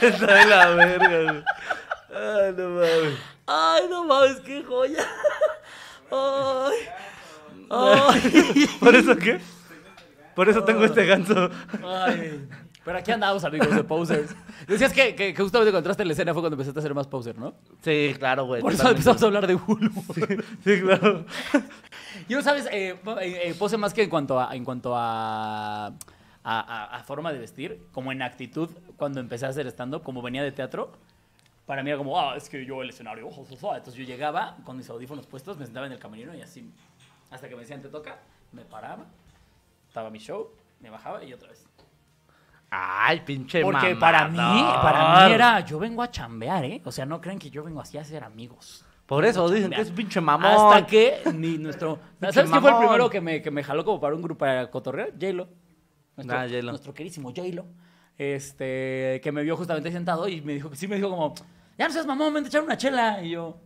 [0.00, 1.44] Está de la verga, güey.
[2.14, 3.18] Ah, no mames.
[3.46, 5.04] Ay, no mames, qué joya.
[6.10, 6.76] Ay.
[7.70, 8.66] Ay.
[8.80, 9.40] ¿Por eso qué?
[10.34, 11.50] Por eso tengo este ganso.
[11.84, 12.46] Ay.
[12.84, 14.34] Pero aquí andamos, amigos de posers.
[14.66, 16.94] Decías que, que, que justamente cuando entraste en la escena fue cuando empezaste a ser
[16.94, 17.54] más poser, ¿no?
[17.82, 18.62] Sí, claro, güey.
[18.62, 19.00] Por eso totalmente.
[19.10, 19.90] empezamos a hablar de Hulu.
[20.64, 21.26] Sí, claro.
[22.28, 25.86] Y no sabes, eh, eh, eh, pose más que en cuanto a, en cuanto a,
[25.88, 25.92] a,
[26.42, 30.42] a- a forma de vestir, como en actitud, cuando empecé a hacer stand-up, como venía
[30.42, 30.90] de teatro,
[31.70, 33.76] para mí era como, ah, es que yo el escenario, ojo, ojo, ojo".
[33.76, 36.68] entonces yo llegaba con mis audífonos puestos, me sentaba en el camerino y así,
[37.30, 38.18] hasta que me decían, te toca,
[38.50, 39.06] me paraba,
[39.86, 40.48] estaba mi show,
[40.80, 41.64] me bajaba y otra vez.
[42.70, 46.82] Ay, pinche Porque para mí, para mí era, yo vengo a chambear, ¿eh?
[46.84, 48.84] O sea, no crean que yo vengo así a ser amigos.
[49.06, 50.50] Por eso dicen que es pinche mamón.
[50.50, 52.00] Hasta que ni nuestro.
[52.20, 54.68] ¿Sabes quién fue el primero que me, que me jaló como para un grupo para
[54.68, 55.12] cotorrear?
[55.12, 55.46] J-Lo.
[56.16, 56.70] Nuestro, Ah, J-Lo.
[56.72, 57.64] nuestro querísimo J-Lo.
[58.18, 61.34] Este, que me vio justamente sentado y me dijo sí, me dijo como,
[61.80, 63.22] ya no seas mamón, vente a echar una chela.
[63.22, 63.56] Y yo,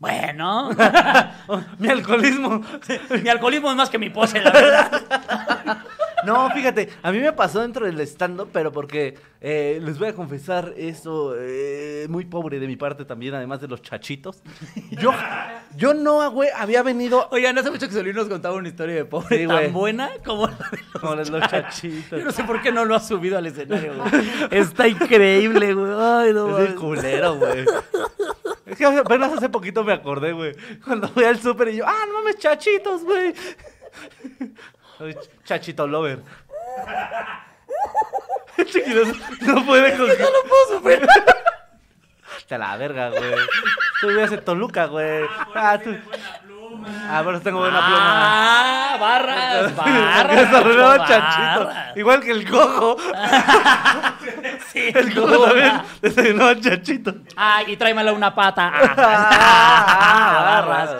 [0.00, 0.70] Bueno,
[1.78, 2.60] Mi alcoholismo.
[3.22, 5.02] mi alcoholismo es más que mi pose, la verdad.
[6.26, 10.14] No, fíjate, a mí me pasó dentro del stand-up, pero porque eh, les voy a
[10.14, 14.42] confesar eso eh, muy pobre de mi parte también, además de los chachitos.
[14.90, 15.12] Yo,
[15.76, 19.04] yo no, güey, había venido Oigan, hace mucho que Solín nos contaba una historia de
[19.04, 19.70] pobre Sí, tan güey.
[19.70, 22.18] buena como la de los chachitos.
[22.18, 24.30] Yo no sé por qué no lo has subido al escenario, güey.
[24.50, 25.92] Está increíble, güey.
[25.92, 26.74] Ay, no Es mames.
[26.80, 27.64] culero, güey.
[28.66, 30.52] Es que apenas hace poquito me acordé, güey.
[30.84, 33.32] Cuando fui al súper y yo, ah, no mames, chachitos, güey.
[35.44, 36.20] Chachito lover.
[38.64, 39.08] Chiquitos,
[39.42, 40.06] no puede con...
[40.08, 41.08] No lo puedo superar.
[42.48, 43.34] Te la verga, güey.
[44.00, 45.24] Tú vivías en Toluca, güey.
[45.54, 45.96] Ah, tú...
[47.08, 47.98] Ah, pero tengo buena pluma.
[48.02, 50.52] Ah, barras, barras.
[50.52, 51.08] Barras.
[51.08, 51.70] chachito.
[51.96, 52.96] Igual que el cojo.
[54.72, 57.14] Sí, El cojo también desayunaba chachito.
[57.36, 58.72] Ay, y tráemela una pata.
[58.74, 58.94] Ah,
[59.88, 60.90] Ah, barras.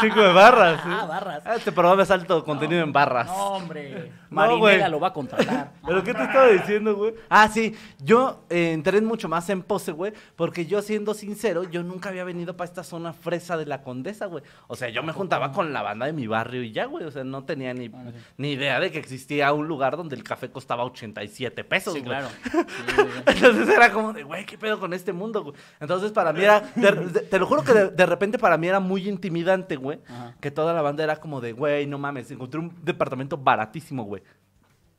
[0.00, 0.80] Chico de barras.
[0.82, 0.88] ¿sí?
[0.90, 1.46] Ah, barras.
[1.56, 3.26] Este programa es alto contenido en barras.
[3.26, 4.12] No, hombre.
[4.32, 5.72] Marinela lo va a contratar.
[5.86, 7.14] ¿Pero qué te estaba diciendo, güey?
[7.28, 7.74] Ah, sí.
[8.02, 10.12] Yo eh, entré mucho más en pose, güey.
[10.36, 14.26] Porque yo, siendo sincero, yo nunca había venido para esta zona fresa de la Condesa,
[14.26, 14.42] güey.
[14.68, 17.04] O sea, yo me juntaba con la banda de mi barrio y ya, güey.
[17.04, 17.90] O sea, no tenía ni,
[18.36, 22.10] ni idea de que existía un lugar donde el café costaba 87 pesos, Sí, güey.
[22.10, 22.28] claro.
[22.52, 23.02] Sí.
[23.26, 25.54] Entonces era como de, güey, ¿qué pedo con este mundo, güey?
[25.80, 28.66] Entonces para mí era, de- de- te lo juro que de, de repente para mí
[28.68, 30.00] era muy intimidante, güey.
[30.08, 30.34] Ajá.
[30.40, 34.21] Que toda la banda era como de, güey, no mames, encontré un departamento baratísimo, güey.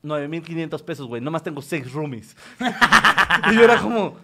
[0.04, 1.20] 9.500 pesos, güey.
[1.22, 2.36] Nomás tengo seis roomies.
[3.50, 4.16] y yo era como,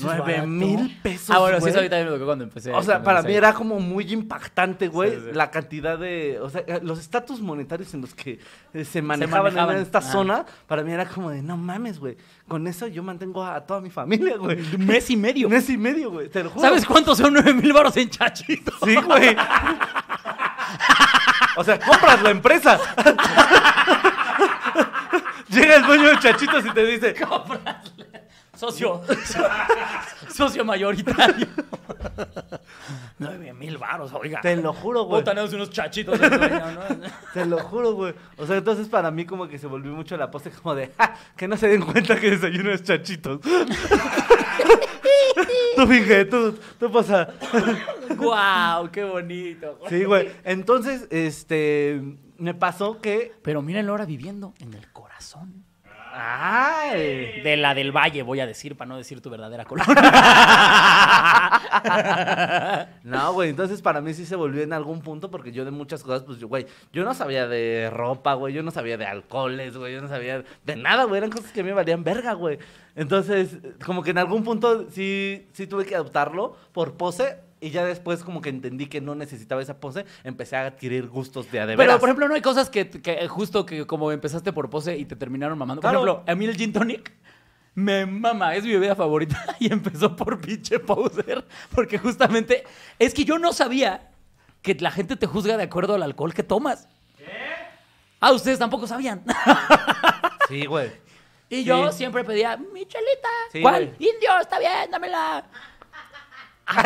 [0.00, 2.72] ¿nueve mil pesos, Ah, bueno, sí, eso ahorita me tocó cuando empecé.
[2.72, 5.30] O sea, para mí era como muy impactante, güey, Sí, sí.
[5.34, 8.40] la cantidad de, o sea, los estatus monetarios en los que
[8.72, 12.16] eh, se manejaban, manejaban, en esta zona, para mí era como de, no mames, güey,
[12.48, 14.56] con eso yo mantengo a toda mi familia, güey.
[14.78, 15.48] Mes y medio.
[15.50, 16.62] Mes y medio, güey, te lo juro.
[16.66, 18.72] ¿Sabes cuántos son nueve mil baros en chachito?
[18.84, 19.36] Sí, güey.
[21.54, 22.80] O sea, compras la empresa.
[25.52, 27.14] Llega el dueño de Chachitos y te dice,
[28.56, 29.02] Socio.
[30.34, 31.46] Socio mayoritario.
[33.18, 34.40] Nueve mil baros, oiga.
[34.40, 35.20] te lo juro, güey.
[35.20, 36.82] Puta, tenemos unos chachitos de dueño, ¿no?
[37.34, 38.14] Te lo juro, güey.
[38.36, 41.14] O sea, entonces para mí como que se volvió mucho la pose como de, "Ja,
[41.36, 43.40] que no se den cuenta que desayuno es Chachitos.
[45.76, 47.28] tú finge, tú, tú pasa.
[48.16, 49.76] Guau, qué bonito.
[49.80, 49.90] güey.
[49.90, 50.30] Sí, güey.
[50.44, 52.00] Entonces, este,
[52.38, 54.91] me pasó que, Pero mírenlo ahora viviendo en el
[55.22, 55.64] corazón.
[56.14, 59.94] ay, De la del Valle, voy a decir, para no decir tu verdadera colonia.
[63.04, 66.02] No, güey, entonces para mí sí se volvió en algún punto porque yo de muchas
[66.02, 69.76] cosas, pues yo, güey, yo no sabía de ropa, güey, yo no sabía de alcoholes,
[69.76, 72.32] güey, yo no sabía de nada, güey, eran cosas que a mí me valían verga,
[72.34, 72.58] güey.
[72.94, 77.84] Entonces, como que en algún punto sí, sí tuve que adoptarlo por pose y ya
[77.84, 81.66] después como que entendí que no necesitaba esa pose, empecé a adquirir gustos de a
[81.66, 84.98] de Pero, por ejemplo, no hay cosas que, que justo que como empezaste por pose
[84.98, 85.80] y te terminaron mamando.
[85.80, 86.04] Por Claro.
[86.04, 87.12] ejemplo, a mí el gin tonic
[87.74, 91.46] me mama, es mi bebida favorita y empezó por pinche poser.
[91.74, 92.64] Porque justamente
[92.98, 94.10] es que yo no sabía
[94.60, 96.86] que la gente te juzga de acuerdo al alcohol que tomas.
[98.20, 99.22] Ah, ustedes tampoco sabían.
[100.48, 100.90] Sí, güey.
[101.48, 101.98] Y yo Sí.
[101.98, 103.28] siempre pedía, mi chelita.
[103.52, 103.86] Sí, ¿Cuál?
[103.96, 104.10] güey.
[104.10, 105.44] Indio, está bien, dámela.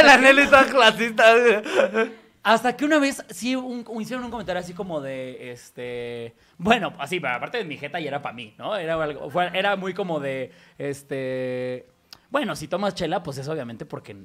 [0.04, 1.24] La Nelly está clasista.
[2.42, 6.92] Hasta que una vez sí un- un- hicieron un comentario así como de, este, bueno,
[6.98, 8.76] así, pero aparte de mi jeta y era para mí, ¿no?
[8.76, 11.86] Era, algo, fue- era muy como de, este,
[12.30, 14.16] bueno, si tomas chela, pues es obviamente porque,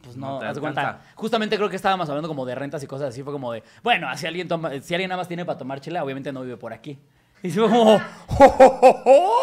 [0.00, 1.00] pues no, No te haz cuenta.
[1.16, 4.06] Justamente creo que estábamos hablando como de rentas y cosas así, fue como de, bueno,
[4.16, 6.72] si alguien toma, si alguien nada más tiene para tomar chela, obviamente no vive por
[6.72, 6.96] aquí.
[7.42, 7.98] Y fue como,
[8.28, 9.38] "Jo, jo, jo, jo,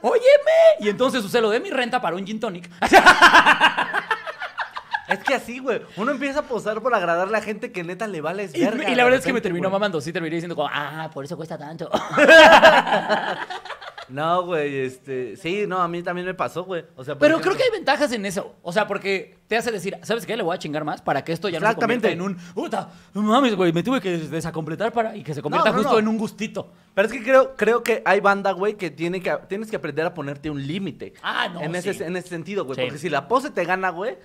[0.00, 0.22] óyeme.
[0.80, 2.70] Y entonces usé lo de mi renta para un gin tonic.
[5.08, 8.20] Es que así, güey, uno empieza a posar por agradarle a gente que neta le
[8.20, 9.72] vales Y, y la verdad es que me terminó güey.
[9.72, 10.00] mamando.
[10.00, 11.90] Sí, terminé diciendo como, ah, por eso cuesta tanto.
[14.08, 16.82] No, güey, este, sí, no, a mí también me pasó, güey.
[16.96, 18.54] O sea, Pero ejemplo- creo que hay ventajas en eso.
[18.62, 20.34] O sea, porque te hace decir, ¿sabes qué?
[20.34, 22.16] Le voy a chingar más para que esto ya no se Exactamente.
[22.16, 22.54] convierta en un.
[22.54, 25.14] Puta, no mames, güey, me tuve que des- desacompletar para.
[25.14, 25.98] Y que se convierta No, no, justo no.
[25.98, 26.72] en un gustito.
[26.94, 30.06] Pero es que creo, creo que hay banda, güey, que, tiene que tienes que aprender
[30.06, 31.12] a ponerte un límite.
[31.22, 32.76] Ah, no, En ese, en ese sentido, güey.
[32.76, 32.82] Sí.
[32.84, 34.16] Porque si la pose te gana, güey,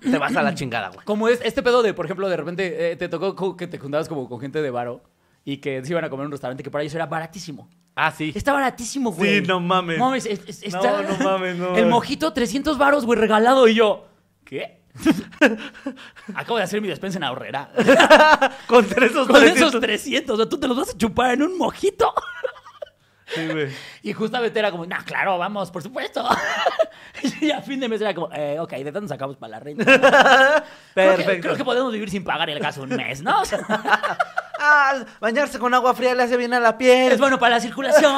[0.00, 1.04] te vas a la chingada, güey.
[1.04, 4.08] Como es este pedo de, por ejemplo, de repente eh, te tocó que te juntabas
[4.08, 5.02] como con gente de varo
[5.44, 7.68] y que se iban a comer en un restaurante que para ellos era baratísimo.
[7.94, 8.32] Ah, sí.
[8.34, 9.40] Está baratísimo, güey.
[9.40, 9.98] Sí, no mames.
[9.98, 13.66] No mames, es- es- No, está- no mames, no El mojito, 300 varos, güey, regalado.
[13.68, 14.06] Y yo,
[14.44, 14.82] ¿qué?
[16.34, 17.70] Acabo de hacer mi despensa en ahorrera.
[18.66, 19.68] Con esos Con 300.
[19.68, 22.12] esos 300, o sea, tú te los vas a chupar en un mojito.
[23.26, 23.68] Sí, güey.
[24.02, 26.24] Y justamente era como, no, claro, vamos, por supuesto.
[27.40, 29.84] y a fin de mes era como, eh, ok, ¿de dónde sacamos para la renta?
[30.94, 31.42] Creo que, Perfecto.
[31.42, 33.42] creo que podemos vivir sin pagar el gas un mes, ¿no?
[34.58, 37.12] Ah, bañarse con agua fría le hace bien a la piel.
[37.12, 38.14] es bueno para la circulación.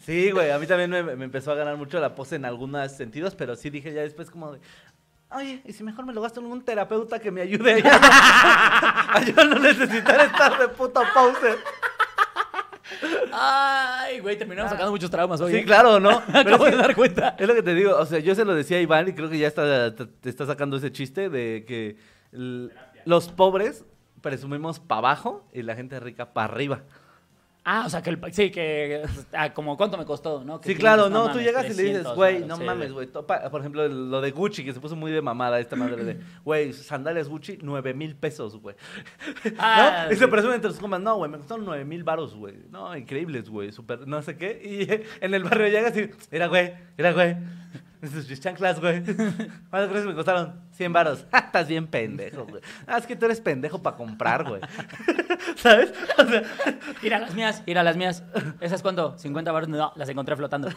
[0.00, 2.92] Sí, güey, a mí también me, me empezó a ganar mucho la pose en algunos
[2.92, 4.60] sentidos, pero sí dije ya después como de,
[5.32, 7.98] oye, ¿y si mejor me lo gasto en un terapeuta que me ayude a ya
[7.98, 8.08] no,
[9.12, 11.58] a yo no necesitar estar de puta pause?
[13.32, 15.52] Ay, güey, terminamos sacando muchos traumas hoy.
[15.52, 15.64] Sí, ¿eh?
[15.64, 16.22] claro, ¿no?
[16.32, 17.36] Me acabo es de dar cuenta.
[17.38, 19.28] Es lo que te digo, o sea, yo se lo decía a Iván y creo
[19.30, 21.96] que ya está, te, te está sacando ese chiste de que
[22.32, 22.72] el-
[23.04, 23.84] los pobres
[24.20, 26.82] presumimos para abajo y la gente rica para arriba.
[27.62, 29.02] Ah, o sea, que el, sí, que
[29.32, 30.60] ah, como cuánto me costó, ¿no?
[30.60, 33.06] Que Sí, claro, no, tú llegas y le dices, 300 güey, no sí, mames, güey.
[33.06, 36.72] Por ejemplo, lo de Gucci, que se puso muy de mamada esta madre de, güey,
[36.72, 38.76] sandalias Gucci, nueve mil pesos, güey.
[39.58, 40.12] Ah, ¿No?
[40.12, 42.54] Y se presume entre sus comas, no, güey, me costaron nueve mil varos, güey.
[42.70, 44.60] No, increíbles, güey, súper, no sé qué.
[44.62, 47.36] Y en el barrio llegas y, mira, güey, mira, güey.
[48.02, 49.02] Sus chanclas, güey.
[49.70, 50.58] ¿Cuánto crees que me costaron?
[50.72, 51.26] 100 varos.
[51.32, 52.62] Estás bien pendejo, güey.
[52.86, 54.62] Ah, es que tú eres pendejo para comprar, güey.
[55.56, 55.92] ¿Sabes?
[56.16, 56.42] O sea,
[57.02, 58.22] Ir a las mías, ir a las mías.
[58.60, 59.16] ¿Esas cuánto?
[59.18, 59.68] ¿50 baros?
[59.68, 60.70] No, las encontré flotando.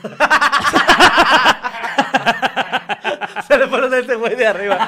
[3.47, 4.87] Se le fueron a ese güey de arriba.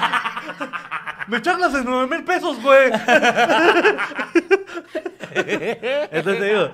[1.28, 2.92] Me chanclas en nueve mil pesos, güey.
[5.34, 6.70] Entonces te digo,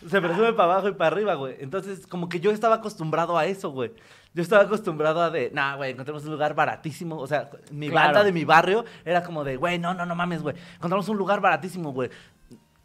[0.10, 1.56] se presume para abajo y para arriba, güey.
[1.60, 3.92] Entonces, como que yo estaba acostumbrado a eso, güey.
[4.34, 7.16] Yo estaba acostumbrado a de, nah, güey, encontramos un lugar baratísimo.
[7.18, 8.08] O sea, mi Claro.
[8.08, 10.54] banda de mi barrio era como de, güey, no, no, no mames, güey.
[10.74, 12.10] Encontramos un lugar baratísimo, güey.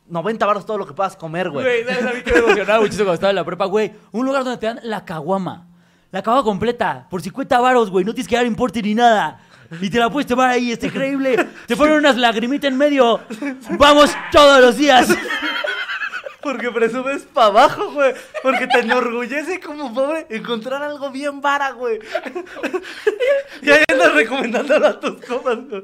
[0.07, 1.66] 90 baros todo lo que puedas comer, güey.
[1.66, 3.66] Güey, ¿sabes a mí que me emocionaba muchísimo cuando estaba en la prepa?
[3.66, 5.68] Güey, un lugar donde te dan la caguama.
[6.12, 8.03] La caguama completa, por 50 varos, güey.
[8.05, 9.39] No tienes que dar importe ni nada.
[9.82, 11.47] Y te la puedes tomar ahí, está increíble.
[11.66, 13.22] Te ponen unas lagrimitas en medio.
[13.78, 15.07] Vamos todos los días.
[16.41, 18.13] Porque presumes para abajo, güey.
[18.41, 21.99] Porque te enorgullece como pobre encontrar algo bien vara, güey.
[23.61, 25.83] y ahí andas recomendándolo a tus copas, güey.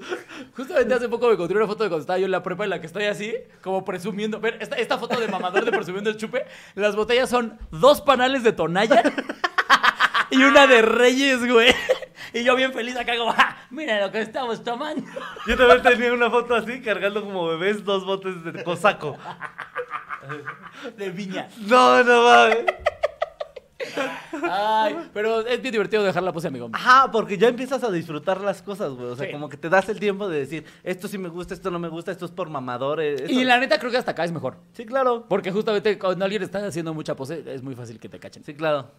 [0.55, 2.71] Justamente hace poco me encontré una foto de cuando estaba yo en la prepa en
[2.71, 4.39] la que estoy así, como presumiendo.
[4.39, 6.45] Ver, esta, esta foto de mamador de presumiendo el chupe.
[6.75, 9.03] Las botellas son dos panales de tonalla
[10.31, 11.73] y una de Reyes, güey.
[12.33, 15.01] Y yo bien feliz acá, como, "Ah, mira lo que estamos tomando.
[15.47, 19.17] Yo también tenía una foto así, cargando como bebés dos botes de cosaco.
[20.97, 21.47] De viña.
[21.67, 22.65] No, no mames.
[24.43, 26.69] Ay, pero es bien divertido dejar la pose, amigo.
[26.73, 29.07] Ajá, porque ya empiezas a disfrutar las cosas, güey.
[29.11, 29.31] O sea, Sí.
[29.31, 31.87] como que te das el tiempo de decir, esto sí me gusta, esto no me
[31.87, 33.21] gusta, esto es por mamadores.
[33.21, 34.57] esto- Y la neta creo que hasta acá es mejor.
[34.73, 35.25] Sí, claro.
[35.29, 38.43] Porque justamente cuando alguien está haciendo mucha pose, es muy fácil que te cachen.
[38.43, 38.91] Sí, claro.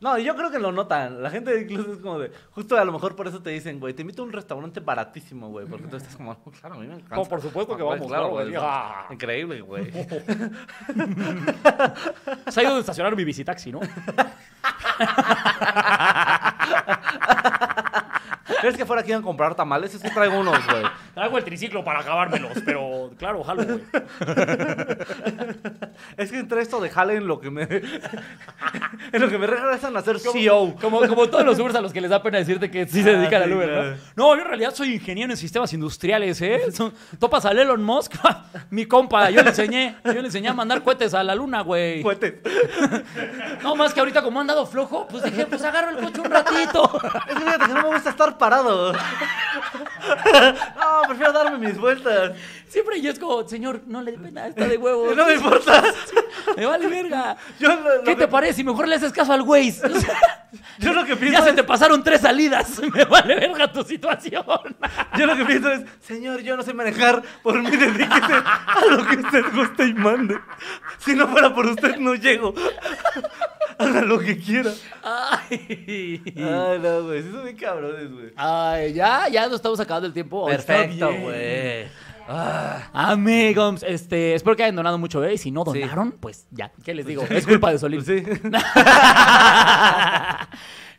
[0.00, 1.22] No, yo creo que lo notan.
[1.22, 2.30] La gente incluso es como de.
[2.50, 5.48] Justo a lo mejor por eso te dicen, güey, te invito a un restaurante baratísimo,
[5.48, 5.66] güey.
[5.66, 7.18] Porque tú estás como, "No, claro, a mí me encanta.
[7.20, 8.52] Oh, por supuesto que Ah, vamos, claro, güey.
[8.56, 9.06] Ah.
[9.10, 9.90] Increíble, güey.
[12.48, 13.80] Se ha ido a estacionar mi visitaxi, ¿no?
[18.60, 19.94] ¿Crees que fuera aquí a comprar tamales?
[19.94, 20.82] Es que traigo unos, güey.
[21.14, 23.80] Traigo el triciclo para acabármelos, pero claro, jalo, güey.
[26.16, 27.62] Es que entre esto de jale en lo que me.
[27.62, 30.74] en lo que me regresan a ser CEO.
[30.80, 33.10] Como, como todos los Ubers a los que les da pena decirte que sí se
[33.10, 33.90] Ah, dedican sí, al Uber, claro.
[34.16, 34.24] ¿no?
[34.24, 36.62] No, yo en realidad soy ingeniero en sistemas industriales, ¿eh?
[37.18, 38.14] Topas al Elon Musk,
[38.70, 42.02] mi compa, yo le enseñé, yo le enseñé a mandar cohetes a la luna, güey.
[42.02, 42.34] Cohetes.
[43.62, 46.30] No, más que ahorita como ha andado flojo, pues dije, pues agarro el coche un
[46.30, 46.90] ratito.
[47.28, 48.92] Es que fíjate que no me gusta estar parado.
[48.92, 48.98] no,
[51.08, 52.32] prefiero darme mis vueltas.
[52.68, 55.14] Siempre yo es como, señor, no le dé pena, está de huevo.
[55.14, 55.80] No me importa.
[56.56, 57.36] Me vale verga.
[57.58, 58.64] Yo lo, lo ¿Qué que, te parece?
[58.64, 59.70] Mejor le haces caso al sea,
[60.78, 62.80] yo lo que ya pienso se es, te pasaron tres salidas.
[62.92, 64.44] Me vale verga tu situación.
[65.16, 69.06] yo lo que pienso es, señor, yo no sé manejar, por mí dedíquese a lo
[69.06, 70.38] que usted guste y mande.
[70.98, 72.54] Si no fuera por usted, no llego.
[73.78, 74.72] Haga lo que quiera.
[75.02, 76.22] Ay.
[76.36, 78.23] Ay, no, güey, sí son bien cabrones, güey.
[78.36, 80.46] Ay, ya, ya nos estamos acabando el tiempo.
[80.46, 81.86] Perfecto, güey.
[82.26, 85.34] Ah, Amigos, este, espero que hayan donado mucho, ¿eh?
[85.34, 85.80] Y si no Sí.
[85.80, 87.22] donaron, pues ya, ¿qué les digo?
[87.28, 88.02] Es culpa de Solín.
[88.02, 88.22] sí.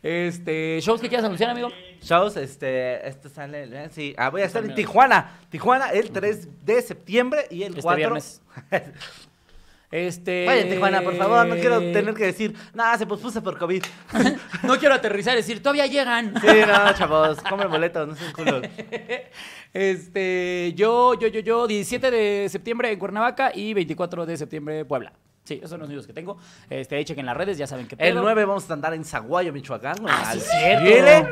[0.03, 1.69] este, shows que quieras anunciar, amigo.
[2.01, 6.63] Shows, este, esto sale, eh, sí, ah, voy a estar en Tijuana, Tijuana el 3
[6.65, 7.97] de septiembre y el Este 4.
[7.97, 8.41] viernes.
[9.91, 10.45] Este.
[10.45, 13.83] Vayan Tijuana, por favor, no quiero tener que decir, nada, se pospuso por COVID.
[14.63, 16.33] no quiero aterrizar y decir, todavía llegan.
[16.41, 18.63] Sí, no, chavos, compren boletos, no sean culos.
[19.73, 24.87] Este, yo, yo, yo, yo, 17 de septiembre en Cuernavaca y 24 de septiembre en
[24.87, 25.11] Puebla.
[25.43, 26.37] Sí, esos son los únicos que tengo.
[26.69, 29.51] Este, ahí chequen las redes, ya saben que El 9 vamos a andar en Zaguayo,
[29.51, 29.97] Michoacán.
[30.01, 31.29] güey, Ah, sí, cierto.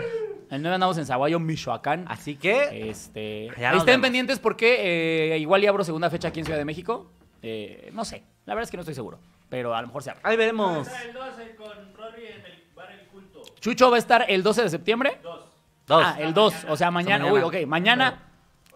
[0.52, 2.04] El 9 andamos en Zaguayo, Michoacán.
[2.08, 4.02] Así que, Este, estén vemos.
[4.02, 7.10] pendientes porque eh, igual ya abro segunda fecha aquí en Ciudad de México.
[7.42, 9.20] Eh, no sé, La verdad es que no estoy seguro,
[9.50, 10.22] pero a lo mejor se abre.
[10.26, 10.88] Ahí veremos.
[10.88, 13.42] Está el 12 con Rory en el bar El Culto.
[13.60, 15.20] Chucho va a estar el 12 de septiembre.
[15.24, 15.46] Dos.
[15.88, 16.04] Dos.
[16.06, 17.26] Ah, el 2, o sea, mañana.
[17.26, 17.48] mañana.
[17.48, 18.20] Uy, ok, mañana,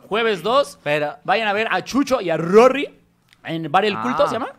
[0.07, 0.79] jueves 2.
[0.83, 1.17] Pero.
[1.23, 2.99] Vayan a ver a Chucho y a Rory
[3.43, 4.01] en Bar El Ah.
[4.03, 4.53] Culto, ¿se llama?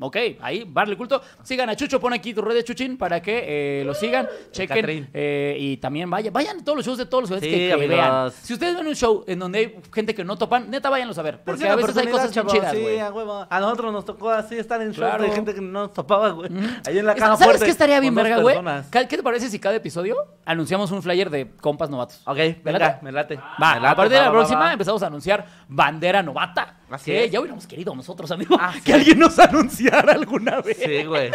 [0.00, 1.20] Ok, ahí, Bar El Culto.
[1.42, 5.10] Sigan a Chucho, pon aquí tu red de Chuchín para que eh, lo sigan, chequen.
[5.12, 7.76] Eh, y también vayan, vayan a todos los shows de todos los eventos Sí, que,
[7.76, 8.30] que vean.
[8.30, 11.22] Si ustedes ven un show en donde hay gente que no topan, neta, váyanlos a
[11.22, 11.40] ver.
[11.42, 12.98] Porque a veces hay cosas bien chidas, sí, güey.
[13.00, 13.46] a huevo.
[13.50, 15.24] A nosotros nos tocó así estar en shows Claro.
[15.24, 16.48] de gente que no nos topaba, güey.
[16.86, 18.56] Ahí en la caja ¿Sabes fuerte, qué estaría bien verga, güey?
[18.90, 22.22] ¿Qué te parece si cada episodio anunciamos un flyer de compas novatos?
[22.24, 23.04] Ok, ¿Me venga, late?
[23.04, 23.36] me late.
[23.36, 24.72] Va, Me late, a partir de la va, va, próxima va.
[24.72, 26.76] empezamos a anunciar bandera novata.
[26.90, 27.30] Así que es.
[27.30, 30.78] ya hubiéramos querido nosotros, amigo, Así que alguien nos anunciara alguna vez.
[30.82, 31.30] Sí, güey.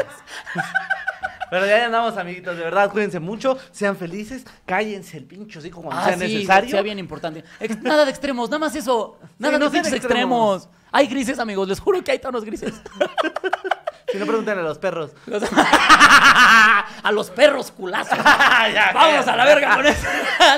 [1.50, 2.58] Pero ya andamos, amiguitos.
[2.58, 3.58] De verdad, cuídense mucho.
[3.72, 4.44] Sean felices.
[4.66, 6.72] Cállense el pincho así cuando Ah, sea sí, necesario.
[6.72, 7.44] sea bien importante.
[7.60, 9.20] Ex- nada de extremos, nada más eso.
[9.38, 10.64] Nada no de pinches extremos.
[10.64, 10.70] extremos.
[10.92, 12.74] Hay grises, amigos, les juro que hay tonos grises.
[14.12, 15.10] Si no, pregunten a los perros.
[15.26, 15.42] Los-
[17.04, 18.16] a los perros culazos.
[18.94, 20.06] Vamos a la verga con eso.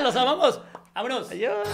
[0.03, 0.59] Los amamos.
[0.93, 1.29] Vámonos.
[1.31, 1.65] Adiós.